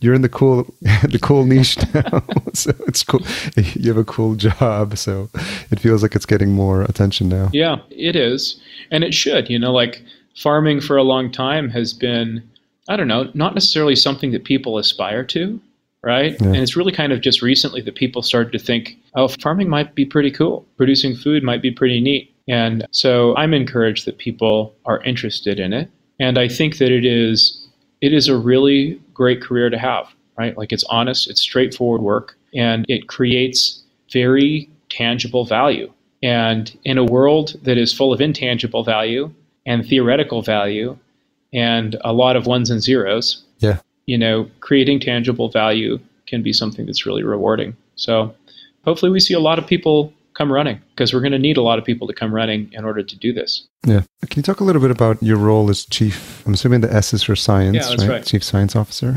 [0.00, 2.22] you're in the cool the cool niche now,
[2.54, 3.20] so it's cool.
[3.56, 5.28] You have a cool job, so
[5.70, 9.50] it feels like it's getting more attention now." Yeah, it is, and it should.
[9.50, 10.02] You know, like
[10.36, 12.48] farming for a long time has been.
[12.88, 15.60] I don't know, not necessarily something that people aspire to,
[16.02, 16.36] right?
[16.40, 16.48] Yeah.
[16.48, 19.94] And it's really kind of just recently that people started to think, oh, farming might
[19.94, 20.66] be pretty cool.
[20.76, 22.34] Producing food might be pretty neat.
[22.48, 25.88] And so I'm encouraged that people are interested in it.
[26.18, 27.68] And I think that it is
[28.00, 30.08] it is a really great career to have,
[30.38, 30.56] right?
[30.56, 35.92] Like it's honest, it's straightforward work, and it creates very tangible value.
[36.22, 39.32] And in a world that is full of intangible value
[39.66, 40.96] and theoretical value
[41.52, 43.78] and a lot of ones and zeros, yeah
[44.10, 45.96] you know, creating tangible value
[46.26, 47.76] can be something that's really rewarding.
[47.94, 48.34] So
[48.84, 51.62] hopefully we see a lot of people come running because we're going to need a
[51.62, 53.68] lot of people to come running in order to do this.
[53.86, 54.02] Yeah.
[54.28, 56.44] Can you talk a little bit about your role as chief?
[56.44, 58.08] I'm assuming the S is for science, yeah, right?
[58.08, 58.26] right?
[58.26, 59.14] Chief science officer.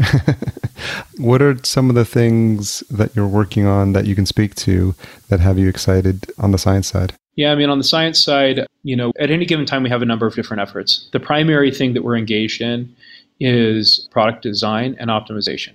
[1.18, 4.94] what are some of the things that you're working on that you can speak to
[5.30, 7.16] that have you excited on the science side?
[7.36, 10.02] Yeah, I mean, on the science side, you know, at any given time, we have
[10.02, 11.08] a number of different efforts.
[11.12, 12.96] The primary thing that we're engaged in
[13.40, 15.74] is product design and optimization.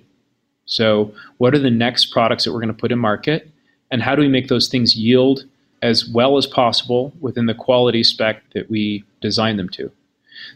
[0.65, 3.49] So, what are the next products that we're going to put in market,
[3.91, 5.43] and how do we make those things yield
[5.81, 9.91] as well as possible within the quality spec that we design them to?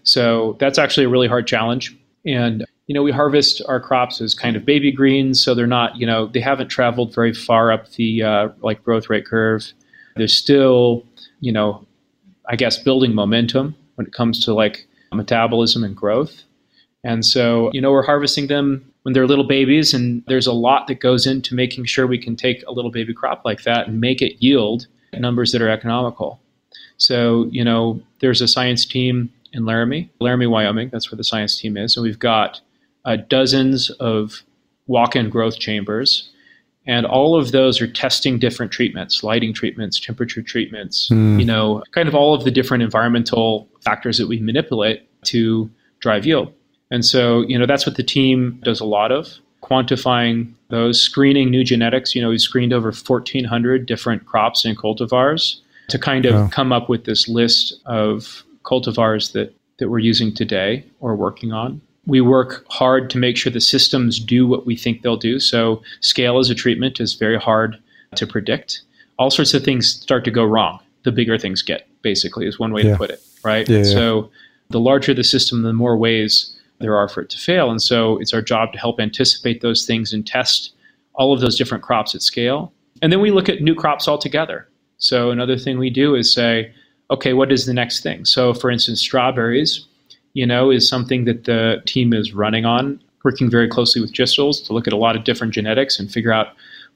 [0.04, 1.96] So, that's actually a really hard challenge.
[2.26, 5.96] And you know, we harvest our crops as kind of baby greens, so they're not,
[5.98, 9.74] you know, they haven't traveled very far up the uh, like growth rate curve.
[10.16, 11.06] They're still,
[11.40, 11.86] you know,
[12.48, 16.44] I guess building momentum when it comes to like metabolism and growth.
[17.04, 20.88] And so, you know, we're harvesting them when they're little babies, and there's a lot
[20.88, 24.00] that goes into making sure we can take a little baby crop like that and
[24.00, 26.40] make it yield numbers that are economical.
[26.98, 30.90] So, you know, there's a science team in Laramie, Laramie, Wyoming.
[30.90, 31.96] That's where the science team is.
[31.96, 32.62] And we've got
[33.06, 34.42] uh, dozens of
[34.88, 36.30] walk in growth chambers.
[36.86, 41.40] And all of those are testing different treatments, lighting treatments, temperature treatments, mm.
[41.40, 45.70] you know, kind of all of the different environmental factors that we manipulate to
[46.00, 46.54] drive yield.
[46.92, 51.50] And so, you know, that's what the team does a lot of quantifying those, screening
[51.50, 52.14] new genetics.
[52.14, 56.90] You know, we screened over 1,400 different crops and cultivars to kind of come up
[56.90, 61.82] with this list of cultivars that, that we're using today or working on.
[62.06, 65.40] We work hard to make sure the systems do what we think they'll do.
[65.40, 67.78] So, scale as a treatment is very hard
[68.16, 68.82] to predict.
[69.18, 70.80] All sorts of things start to go wrong.
[71.04, 72.92] The bigger things get, basically, is one way yeah.
[72.92, 73.68] to put it, right?
[73.68, 73.84] Yeah, yeah.
[73.84, 74.32] So,
[74.70, 77.72] the larger the system, the more ways there are for it to fail.
[77.72, 80.74] And so it's our job to help anticipate those things and test
[81.14, 82.74] all of those different crops at scale.
[83.02, 84.68] And then we look at new crops altogether.
[84.98, 86.74] So another thing we do is say,
[87.10, 88.26] okay, what is the next thing?
[88.26, 89.86] So for instance, strawberries,
[90.34, 94.62] you know, is something that the team is running on, working very closely with Driscoll's
[94.62, 96.48] to look at a lot of different genetics and figure out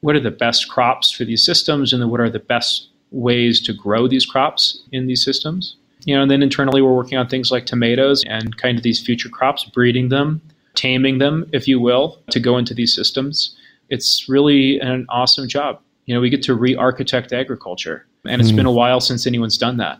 [0.01, 3.61] what are the best crops for these systems and then what are the best ways
[3.61, 5.77] to grow these crops in these systems
[6.07, 9.05] you know, and then internally we're working on things like tomatoes and kind of these
[9.05, 10.41] future crops, breeding them,
[10.73, 13.57] taming them, if you will, to go into these systems.
[13.89, 15.81] It's really an awesome job.
[16.05, 18.55] You know, we get to re-architect agriculture, and it's mm.
[18.55, 19.99] been a while since anyone's done that.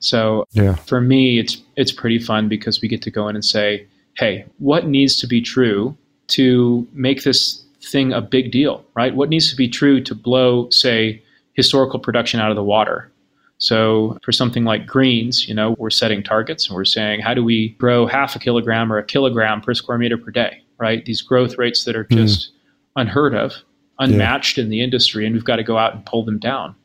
[0.00, 0.74] So yeah.
[0.74, 3.86] for me, it's it's pretty fun because we get to go in and say,
[4.16, 5.96] hey, what needs to be true
[6.28, 9.14] to make this thing a big deal, right?
[9.14, 11.22] What needs to be true to blow, say,
[11.54, 13.10] historical production out of the water?
[13.58, 17.42] So for something like greens, you know, we're setting targets and we're saying, how do
[17.42, 21.04] we grow half a kilogram or a kilogram per square meter per day, right?
[21.04, 22.16] These growth rates that are hmm.
[22.18, 22.52] just mm.
[22.96, 23.52] unheard of,
[23.98, 24.64] unmatched yeah.
[24.64, 26.76] in the industry, and we've got to go out and pull them down.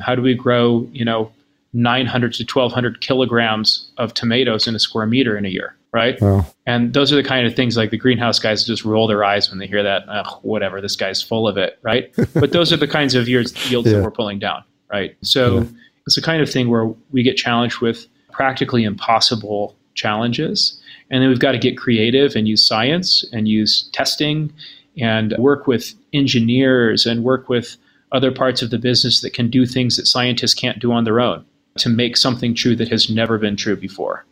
[0.00, 1.32] How do we grow, you know,
[1.72, 6.20] 900 to 1200 kilograms of tomatoes in a square meter in a year, right?
[6.20, 6.46] Wow.
[6.66, 9.50] And those are the kind of things like the greenhouse guys just roll their eyes
[9.50, 12.12] when they hear that, oh, whatever, this guy's full of it, right?
[12.34, 13.98] but those are the kinds of yields, yields yeah.
[13.98, 15.16] that we're pulling down, right?
[15.22, 15.64] So, yeah
[16.08, 20.80] it's the kind of thing where we get challenged with practically impossible challenges.
[21.10, 24.50] And then we've got to get creative and use science and use testing
[24.98, 27.76] and work with engineers and work with
[28.10, 31.20] other parts of the business that can do things that scientists can't do on their
[31.20, 31.44] own
[31.78, 34.24] to make something true that has never been true before.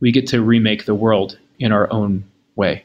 [0.00, 2.24] We get to remake the world in our own
[2.56, 2.84] way.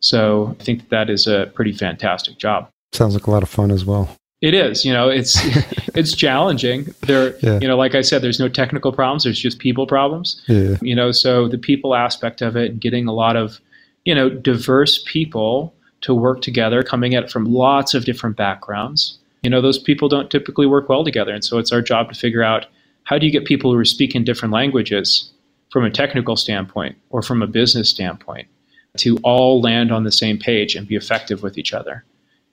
[0.00, 2.68] So I think that, that is a pretty fantastic job.
[2.92, 4.08] Sounds like a lot of fun as well.
[4.40, 5.36] It is, you know, it's
[5.96, 6.94] it's challenging.
[7.00, 7.58] There, yeah.
[7.60, 9.24] you know, like I said, there's no technical problems.
[9.24, 10.40] There's just people problems.
[10.46, 10.76] Yeah.
[10.80, 13.60] You know, so the people aspect of it and getting a lot of,
[14.04, 19.18] you know, diverse people to work together, coming at it from lots of different backgrounds.
[19.42, 22.18] You know, those people don't typically work well together, and so it's our job to
[22.18, 22.66] figure out
[23.08, 25.32] how do you get people who are speaking different languages
[25.72, 28.46] from a technical standpoint or from a business standpoint
[28.98, 32.04] to all land on the same page and be effective with each other.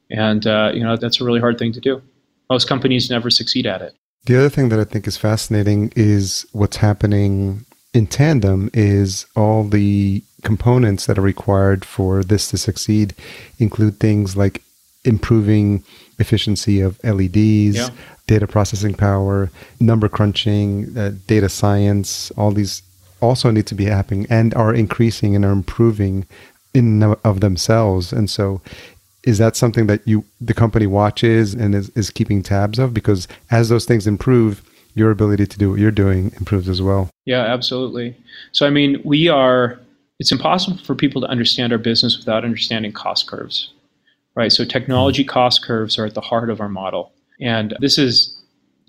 [0.10, 2.01] And, uh, you know, that's a really hard thing to do.
[2.49, 3.95] Most companies never succeed at it.
[4.28, 9.66] The other thing that I think is fascinating is what's happening in tandem is all
[9.66, 13.14] the components that are required for this to succeed
[13.60, 14.62] include things like
[15.03, 15.84] improving
[16.18, 17.89] efficiency of LEDs, yeah.
[18.28, 19.49] Data processing power,
[19.80, 22.82] number crunching, uh, data science, all these
[23.21, 26.26] also need to be happening and are increasing and are improving
[26.73, 28.11] in of themselves.
[28.11, 28.61] And so
[29.23, 32.93] is that something that you the company watches and is, is keeping tabs of?
[32.93, 34.61] Because as those things improve
[34.93, 37.09] your ability to do what you're doing improves as well.
[37.26, 38.15] Yeah absolutely.
[38.51, 39.80] So i mean we are
[40.19, 43.71] it's impossible for people to understand our business without understanding cost curves
[44.36, 44.51] right?
[44.51, 45.32] So technology mm-hmm.
[45.32, 47.11] cost curves are at the heart of our model
[47.41, 48.41] and this is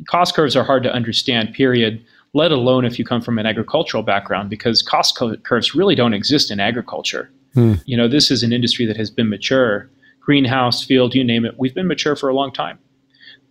[0.09, 4.03] cost curves are hard to understand period let alone if you come from an agricultural
[4.03, 7.75] background because cost curves really don't exist in agriculture hmm.
[7.87, 9.89] you know this is an industry that has been mature
[10.27, 12.79] greenhouse, field, you name it, we've been mature for a long time.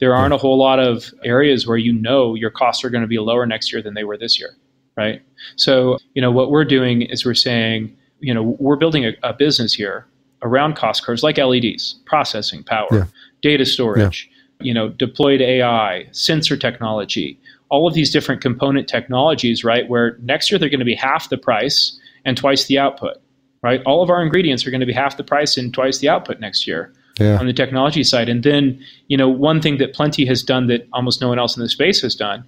[0.02, 3.08] There aren't a whole lot of areas where you know your costs are going to
[3.08, 4.50] be lower next year than they were this year,
[4.98, 5.22] right?
[5.56, 9.34] So, you know, what we're doing is we're saying, you know, we're building a, a
[9.34, 10.06] business here
[10.42, 13.06] around cost curves like LEDs, processing power, yeah.
[13.42, 14.35] data storage, yeah.
[14.62, 17.40] You know, deployed AI, sensor technology,
[17.70, 19.88] all of these different component technologies, right?
[19.90, 23.18] Where next year they're going to be half the price and twice the output
[23.66, 23.82] right?
[23.84, 26.40] All of our ingredients are going to be half the price and twice the output
[26.40, 27.40] next year yeah.
[27.40, 28.30] on the technology side.
[28.30, 31.58] And then, you know, one thing that Plenty has done that almost no one else
[31.58, 32.46] in the space has done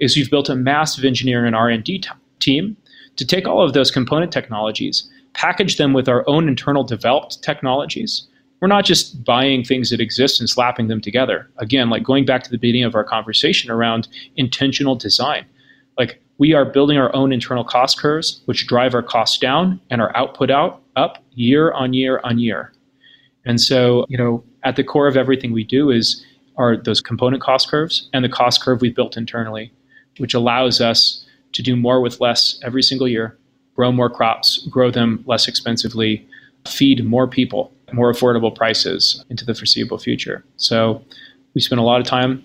[0.00, 2.08] is we've built a massive engineering and R&D t-
[2.40, 2.76] team
[3.14, 8.26] to take all of those component technologies, package them with our own internal developed technologies.
[8.60, 11.48] We're not just buying things that exist and slapping them together.
[11.58, 15.44] Again, like going back to the beginning of our conversation around intentional design.
[15.98, 20.00] Like we are building our own internal cost curves, which drive our costs down and
[20.00, 22.72] our output out up year on year on year.
[23.44, 26.24] And so, you know, at the core of everything we do is
[26.56, 29.72] are those component cost curves and the cost curve we've built internally,
[30.18, 33.38] which allows us to do more with less every single year,
[33.74, 36.26] grow more crops, grow them less expensively,
[36.66, 40.44] feed more people, more affordable prices into the foreseeable future.
[40.56, 41.02] So
[41.54, 42.44] we spend a lot of time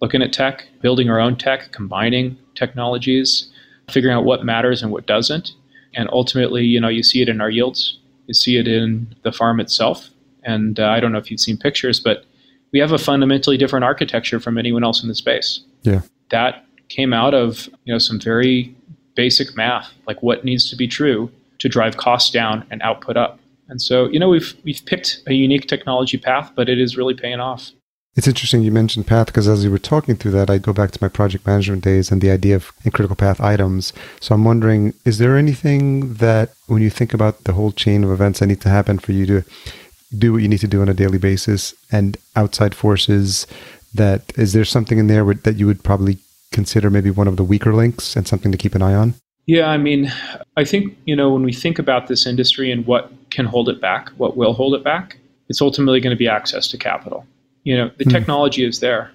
[0.00, 3.48] looking at tech, building our own tech, combining technologies,
[3.90, 5.52] figuring out what matters and what doesn't.
[5.94, 9.32] And ultimately, you know, you see it in our yields, you see it in the
[9.32, 10.08] farm itself.
[10.44, 12.24] And uh, I don't know if you've seen pictures, but
[12.72, 15.60] we have a fundamentally different architecture from anyone else in the space.
[15.82, 16.02] Yeah.
[16.30, 18.74] That came out of, you know, some very
[19.14, 23.38] basic math, like what needs to be true to drive costs down and output up.
[23.72, 27.14] And so, you know, we've we've picked a unique technology path, but it is really
[27.14, 27.72] paying off.
[28.14, 30.90] It's interesting you mentioned path because as you were talking through that, I go back
[30.90, 33.94] to my project management days and the idea of critical path items.
[34.20, 38.10] So I'm wondering, is there anything that when you think about the whole chain of
[38.10, 39.42] events that need to happen for you to
[40.18, 43.46] do what you need to do on a daily basis and outside forces
[43.94, 46.18] that is there something in there that you would probably
[46.52, 49.14] consider maybe one of the weaker links and something to keep an eye on?
[49.46, 50.12] Yeah, I mean,
[50.56, 53.80] I think, you know, when we think about this industry and what can hold it
[53.80, 55.18] back, what will hold it back,
[55.48, 57.26] it's ultimately going to be access to capital.
[57.64, 58.10] You know, the hmm.
[58.10, 59.10] technology is there.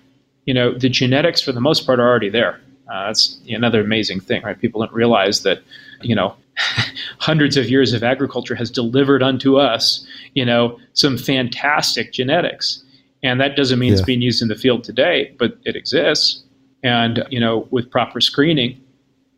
[0.46, 2.60] You know, the genetics for the most part are already there.
[2.92, 4.60] Uh, that's another amazing thing, right?
[4.60, 5.62] People don't realize that,
[6.02, 6.36] you know,
[7.20, 12.84] hundreds of years of agriculture has delivered unto us, you know, some fantastic genetics.
[13.24, 13.98] And that doesn't mean yeah.
[13.98, 16.44] it's being used in the field today, but it exists.
[16.84, 18.80] And, you know, with proper screening,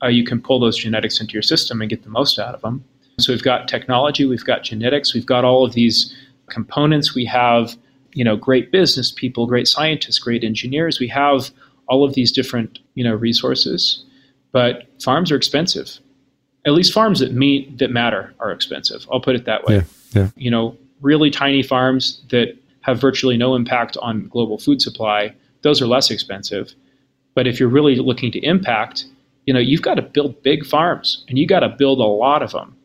[0.04, 2.62] uh, you can pull those genetics into your system and get the most out of
[2.62, 2.84] them.
[3.20, 6.16] So we've got technology, we've got genetics, we've got all of these
[6.50, 7.16] components.
[7.16, 7.78] We have
[8.14, 11.00] you know great business people, great scientists, great engineers.
[11.00, 11.52] We have
[11.88, 14.04] all of these different you know resources,
[14.52, 16.00] but farms are expensive.
[16.66, 19.08] At least farms that meet that matter are expensive.
[19.12, 19.76] I'll put it that way.
[19.76, 20.30] Yeah, yeah.
[20.36, 25.82] You know, really tiny farms that have virtually no impact on global food supply, those
[25.82, 26.74] are less expensive.
[27.34, 29.06] But if you're really looking to impact,
[29.46, 32.44] you know, you've got to build big farms and you got to build a lot
[32.44, 32.76] of them.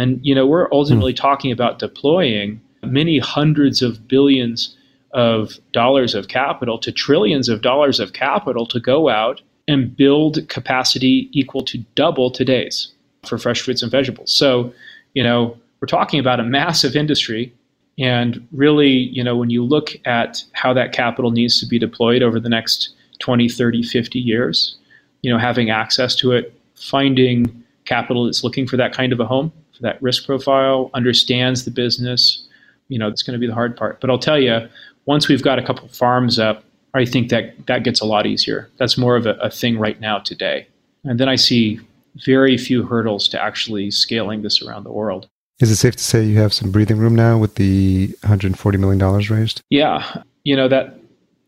[0.00, 1.16] And you know, we're ultimately mm.
[1.16, 4.76] talking about deploying many hundreds of billions
[5.12, 10.48] of dollars of capital to trillions of dollars of capital to go out and build
[10.48, 12.92] capacity equal to double today's
[13.26, 14.32] for fresh fruits and vegetables.
[14.32, 14.72] So,
[15.14, 17.52] you know, we're talking about a massive industry.
[17.98, 22.22] And really, you know, when you look at how that capital needs to be deployed
[22.22, 24.76] over the next 20, 30, 50 years,
[25.22, 29.26] you know, having access to it, finding capital that's looking for that kind of a
[29.26, 32.46] home, that risk profile, understands the business,
[32.88, 34.00] you know, it's going to be the hard part.
[34.00, 34.68] But I'll tell you,
[35.06, 38.68] once we've got a couple farms up, I think that that gets a lot easier.
[38.78, 40.66] That's more of a, a thing right now today.
[41.04, 41.80] And then I see
[42.24, 45.28] very few hurdles to actually scaling this around the world.
[45.60, 48.98] Is it safe to say you have some breathing room now with the $140 million
[49.28, 49.62] raised?
[49.70, 50.22] Yeah.
[50.42, 50.98] You know, that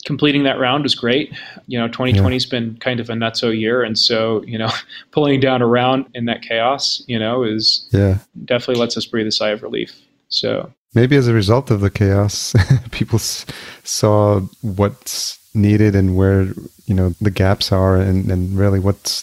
[0.05, 1.33] completing that round was great.
[1.67, 3.83] You know, 2020 has been kind of a nutso year.
[3.83, 4.71] And so, you know,
[5.11, 9.27] pulling down a round in that chaos, you know, is yeah definitely lets us breathe
[9.27, 9.93] a sigh of relief.
[10.29, 12.55] So maybe as a result of the chaos,
[12.91, 13.47] people s-
[13.85, 16.45] saw what's needed and where,
[16.87, 19.23] you know, the gaps are and, and really what's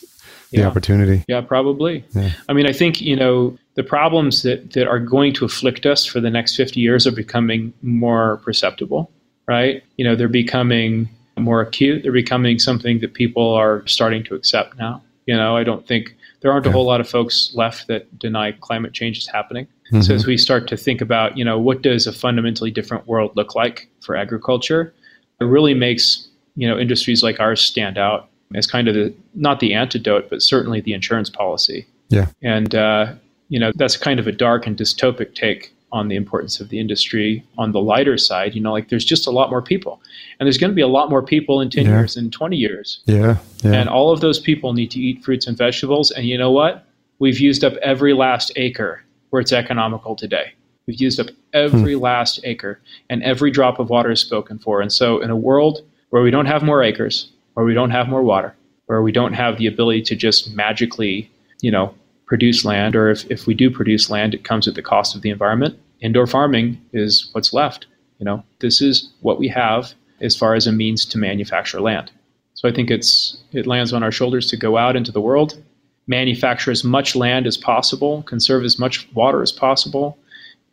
[0.52, 0.68] the yeah.
[0.68, 1.24] opportunity.
[1.28, 2.04] Yeah, probably.
[2.14, 2.32] Yeah.
[2.48, 6.06] I mean, I think, you know, the problems that, that are going to afflict us
[6.06, 9.12] for the next 50 years are becoming more perceptible,
[9.50, 9.84] right?
[9.98, 12.04] You know, they're becoming more acute.
[12.04, 15.02] They're becoming something that people are starting to accept now.
[15.26, 18.52] You know, I don't think there aren't a whole lot of folks left that deny
[18.52, 19.66] climate change is happening.
[19.90, 20.12] So Mhm.
[20.12, 23.56] as we start to think about, you know, what does a fundamentally different world look
[23.56, 24.94] like for agriculture,
[25.42, 29.60] it really makes, you know, industries like ours stand out as kind of the, not
[29.60, 31.88] the antidote, but certainly the insurance policy.
[32.10, 32.28] Yeah.
[32.44, 33.14] And, uh,
[33.50, 36.80] you know, that's kind of a dark and dystopic take on the importance of the
[36.80, 37.44] industry.
[37.58, 40.02] On the lighter side, you know, like there's just a lot more people.
[40.40, 41.92] And there's going to be a lot more people in 10 Yeah.
[41.92, 43.02] years and 20 years.
[43.06, 43.38] Yeah.
[43.64, 43.74] Yeah.
[43.74, 46.12] And all of those people need to eat fruits and vegetables.
[46.12, 46.86] And you know what?
[47.20, 50.54] We've used up every last acre where it's economical today.
[50.88, 52.02] We've used up every hmm.
[52.02, 52.80] last acre,
[53.12, 54.82] and every drop of water is spoken for.
[54.82, 58.08] And so, in a world where we don't have more acres, where we don't have
[58.08, 58.56] more water,
[58.88, 61.30] where we don't have the ability to just magically,
[61.62, 61.94] you know,
[62.30, 65.24] produce land, or if, if we do produce land, it comes at the cost of
[65.24, 65.78] the environment.
[66.00, 67.88] Indoor farming is what's left.
[68.20, 72.12] You know, this is what we have as far as a means to manufacture land.
[72.54, 75.62] So I think it's it lands on our shoulders to go out into the world,
[76.08, 80.18] manufacture as much land as possible, conserve as much water as possible,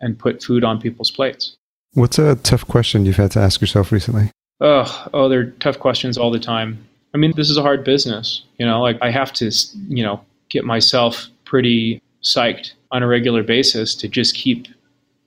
[0.00, 1.56] and put food on people's plates.
[1.94, 4.30] What's a tough question you've had to ask yourself recently?
[4.60, 6.84] Oh, oh, they're tough questions all the time.
[7.14, 8.42] I mean, this is a hard business.
[8.58, 9.50] You know, like I have to,
[9.88, 14.66] you know, get myself pretty psyched on a regular basis to just keep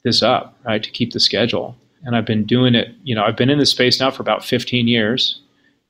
[0.03, 0.83] this up, right?
[0.83, 1.75] To keep the schedule.
[2.03, 4.45] And I've been doing it, you know, I've been in this space now for about
[4.45, 5.41] 15 years.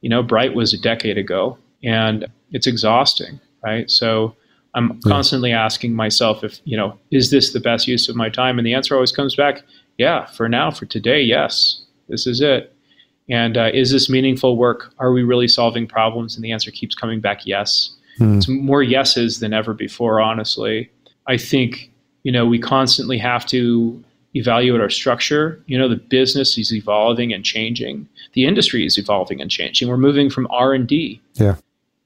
[0.01, 3.89] You know, Bright was a decade ago, and it's exhausting, right?
[3.91, 4.35] So
[4.73, 5.11] I'm Yeah.
[5.11, 8.57] constantly asking myself if, you know, is this the best use of my time?
[8.57, 9.63] And the answer always comes back,
[9.97, 12.73] yeah, for now, for today, yes, this is it.
[13.29, 14.93] And uh, is this meaningful work?
[14.97, 16.35] Are we really solving problems?
[16.35, 17.91] And the answer keeps coming back yes.
[18.19, 18.37] Hmm.
[18.37, 20.89] It's more yeses than ever before, honestly.
[21.27, 21.89] I think,
[22.23, 24.03] you know, we constantly have to
[24.35, 25.59] evaluate our structure.
[25.65, 28.07] You know, the business is evolving and changing.
[28.33, 29.87] The industry is evolving and changing.
[29.87, 31.55] We're moving from R&D Yeah.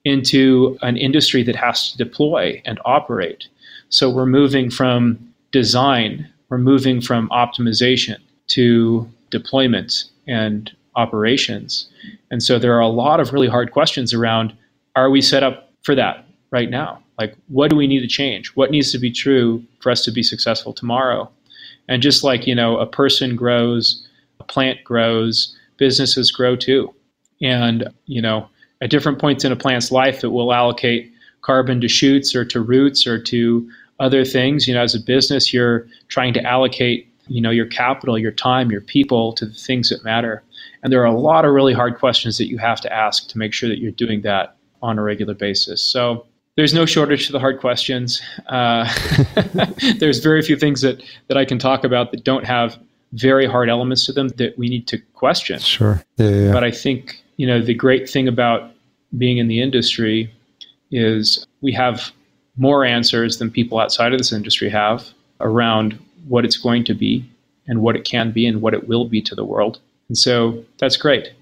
[0.06, 3.48] into an industry that has to deploy and operate.
[3.90, 5.20] So we're moving from
[5.52, 11.88] design, we're moving from optimization to deployment and operations.
[12.32, 14.54] And so there are a lot of really hard questions around
[14.96, 17.04] are we set up for that right now?
[17.20, 18.50] Like, what do we need to change?
[18.56, 21.30] What needs to be true for us to be successful tomorrow?
[21.88, 24.08] And just like, you know, a person grows,
[24.40, 26.94] a plant grows, businesses grow too.
[27.42, 28.48] And, you know,
[28.82, 31.12] at different points in a plant's life, it will allocate
[31.42, 33.70] carbon to shoots or to roots or to
[34.00, 34.68] other things.
[34.68, 38.72] You know, as a business, you're trying to allocate, you know, your capital, your time,
[38.72, 40.44] your people to the things that matter.
[40.82, 43.38] And there are a lot of really hard questions that you have to ask to
[43.38, 45.82] make sure that you're doing that on a regular basis.
[45.82, 48.22] So there's no shortage to the hard questions.
[48.48, 48.88] Uh,
[49.98, 52.78] there's very few things that, that I can talk about that don't have
[53.14, 55.60] very hard elements to them that we need to question.
[55.60, 56.04] Sure.
[56.18, 56.30] Yeah.
[56.30, 56.52] yeah, yeah.
[56.52, 58.72] But I think you know the great thing about
[59.18, 60.32] being in the industry
[60.92, 62.12] is we have
[62.58, 65.10] more answers than people outside of this industry have
[65.40, 67.28] around what it's going to be
[67.68, 69.80] and what it can be and what it will be to the world.
[70.08, 71.34] And so that's great.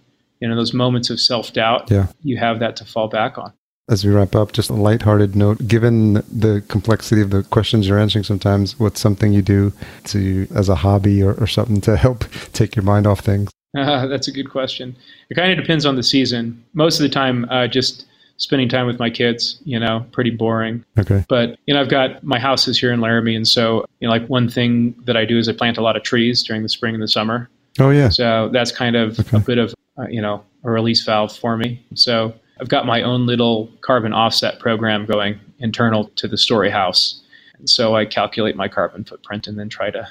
[0.42, 2.08] You know, those moments of self doubt, Yeah.
[2.24, 3.54] you have that to fall back on.
[3.89, 5.68] As we wrap up, just a lighthearted note.
[5.68, 9.74] Given the complexity of the questions you're answering, sometimes what's something you do
[10.06, 13.50] to as a hobby or, or something to help take your mind off things?
[13.78, 14.96] Uh, that's a good question.
[15.30, 16.64] It kind of depends on the season.
[16.74, 18.06] Most of the time, uh, just
[18.38, 20.84] spending time with my kids, you know, pretty boring.
[20.98, 21.24] Okay.
[21.30, 23.36] But, you know, I've got my house is here in Laramie.
[23.36, 25.96] And so, you know, like one thing that I do is I plant a lot
[25.96, 27.50] of trees during the spring and the summer.
[27.80, 28.10] Oh, yeah.
[28.10, 29.38] So that's kind of Okay.
[29.38, 31.86] a bit of, uh, you know, a release valve for me.
[31.96, 37.22] So I've got my own little carbon offset program going internal to the Storey house.
[37.58, 40.08] And so I calculate my carbon footprint and then try to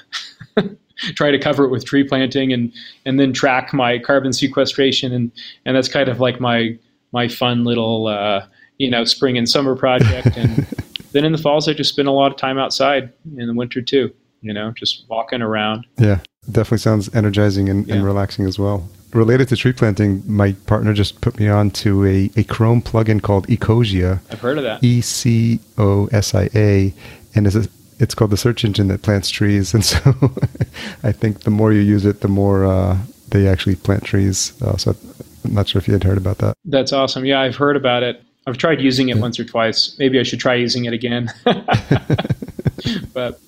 [1.15, 2.71] try to cover it with tree planting and
[3.05, 5.31] and then track my carbon sequestration and
[5.65, 6.77] and that's kind of like my
[7.11, 8.45] my fun little uh,
[8.77, 10.67] you know spring and summer project and
[11.11, 13.81] then in the falls I just spend a lot of time outside in the winter
[13.81, 16.19] too you know just walking around Yeah.
[16.51, 18.87] Definitely sounds energizing and, and relaxing as well.
[19.13, 23.21] Related to tree planting, my partner just put me on to a, a Chrome plugin
[23.21, 24.19] called Ecosia.
[24.31, 26.93] I've heard of that E C O S I A,
[27.35, 27.67] and it's, a,
[27.99, 29.73] it's called the search engine that plants trees.
[29.73, 29.97] And so
[31.03, 32.97] I think the more you use it, the more uh,
[33.29, 34.53] they actually plant trees.
[34.61, 34.95] Uh, so
[35.43, 36.55] I'm not sure if you had heard about that.
[36.65, 37.25] That's awesome.
[37.25, 38.23] Yeah, I've heard about it.
[38.47, 39.95] I've tried using it once or twice.
[39.99, 41.31] Maybe I should try using it again.
[43.13, 43.39] but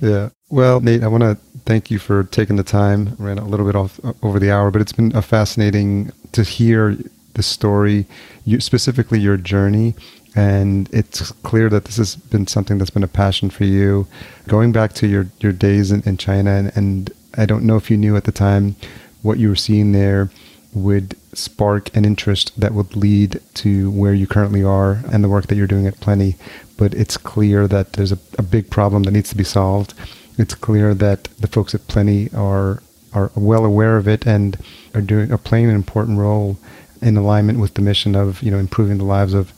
[0.00, 0.30] Yeah.
[0.48, 3.16] Well, Nate, I want to thank you for taking the time.
[3.18, 6.42] Ran a little bit off uh, over the hour, but it's been a fascinating to
[6.42, 6.96] hear
[7.34, 8.06] the story,
[8.44, 9.94] you, specifically your journey.
[10.36, 14.06] And it's clear that this has been something that's been a passion for you.
[14.46, 17.90] Going back to your, your days in, in China, and, and I don't know if
[17.90, 18.76] you knew at the time
[19.22, 20.30] what you were seeing there
[20.72, 25.48] would spark an interest that would lead to where you currently are and the work
[25.48, 26.36] that you're doing at Plenty.
[26.76, 29.94] But it's clear that there's a, a big problem that needs to be solved.
[30.38, 34.56] It's clear that the folks at Plenty are are well aware of it and
[34.94, 36.56] are doing are playing an important role
[37.02, 39.52] in alignment with the mission of you know improving the lives of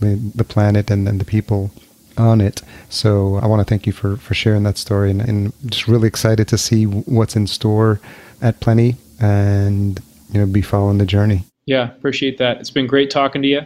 [0.00, 1.70] the, the planet and, and the people
[2.16, 2.62] on it.
[2.88, 6.08] So I want to thank you for, for sharing that story and, and just really
[6.08, 8.00] excited to see what's in store
[8.42, 10.00] at Plenty and
[10.32, 11.44] you know be following the journey.
[11.66, 12.58] yeah, appreciate that.
[12.58, 13.62] It's been great talking to you.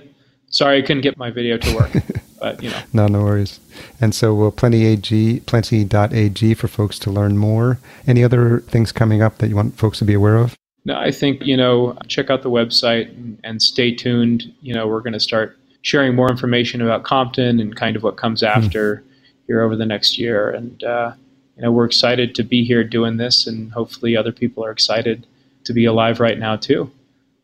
[0.49, 1.93] Sorry I couldn't get my video to work,
[2.43, 3.61] but you know, No, no worries.
[4.01, 7.79] And so uh, plenty ag plenty.ag for folks to learn more.
[8.07, 10.57] Any other things coming up that you want folks to be aware of?
[10.85, 14.53] no, I think you know, check out the website and, and stay tuned.
[14.61, 18.17] You know, we're going to start sharing more information about Compton and kind of what
[18.17, 19.03] comes after
[19.47, 20.51] here over the next year.
[20.51, 21.13] And uh,
[21.57, 25.27] you know, we're excited to be here doing this, and hopefully, other people are excited
[25.65, 26.91] to be alive right now too,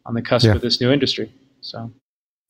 [0.04, 0.54] on the cusp Yeah.
[0.56, 1.30] of this new industry.
[1.60, 1.92] So.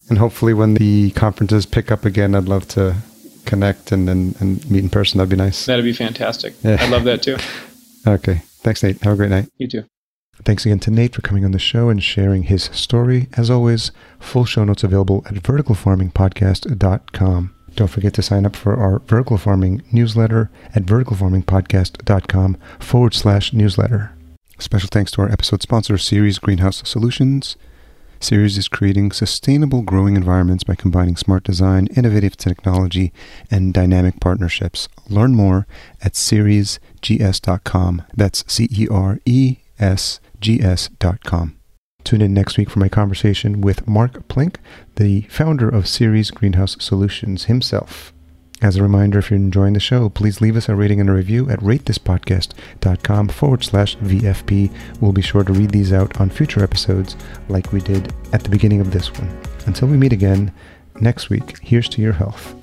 [0.08, 2.96] And hopefully when the conferences pick up again, I'd love to
[3.44, 5.18] connect and, and, and meet in person.
[5.18, 5.66] That'd be nice.
[5.66, 6.54] That'd be fantastic.
[6.62, 6.76] Yeah.
[6.80, 7.36] I love that too.
[8.06, 8.42] Okay.
[8.62, 9.02] Thanks, Nate.
[9.02, 9.50] Have a great night.
[9.58, 9.84] You too.
[10.44, 13.28] Thanks again to Nate for coming on the show and sharing his story.
[13.36, 17.54] As always, full show notes available at verticalfarmingpodcast.com.
[17.74, 24.12] Don't forget to sign up for our vertical farming newsletter at verticalfarmingpodcast.com forward slash newsletter.
[24.58, 27.56] Special thanks to our episode sponsor, Ceres Greenhouse Solutions.
[28.20, 33.12] Ceres is creating sustainable growing environments by combining smart design, innovative technology,
[33.50, 34.88] and dynamic partnerships.
[35.08, 35.66] Learn more
[36.02, 38.02] at ceresgs.com.
[38.16, 41.56] That's C E R E S G S.com.
[42.04, 44.56] Tune in next week for my conversation with Marc Plinke,
[44.96, 48.12] the founder of Ceres Greenhouse Solutions himself.
[48.60, 51.12] As a reminder, if you're enjoying the show, please leave us a rating and a
[51.12, 54.74] review at ratethispodcast.com forward slash VFP.
[55.00, 57.14] We'll be sure to read these out on future episodes
[57.48, 59.28] like we did at the beginning of this one.
[59.66, 60.52] Until we meet again
[61.00, 62.56] next week, here's to your health.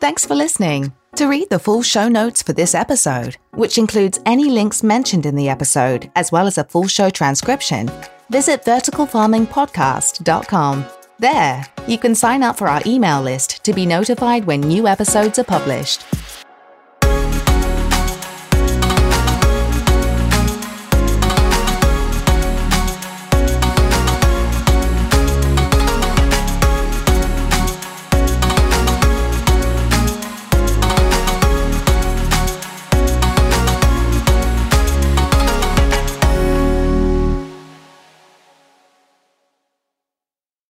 [0.00, 0.92] Thanks for listening.
[1.16, 5.36] To read the full show notes for this episode, which includes any links mentioned in
[5.36, 7.90] the episode, as well as a full show transcription,
[8.28, 10.84] visit verticalfarmingpodcast.com.
[11.18, 15.38] There, you can sign up for our email list to be notified when new episodes
[15.38, 16.04] are published.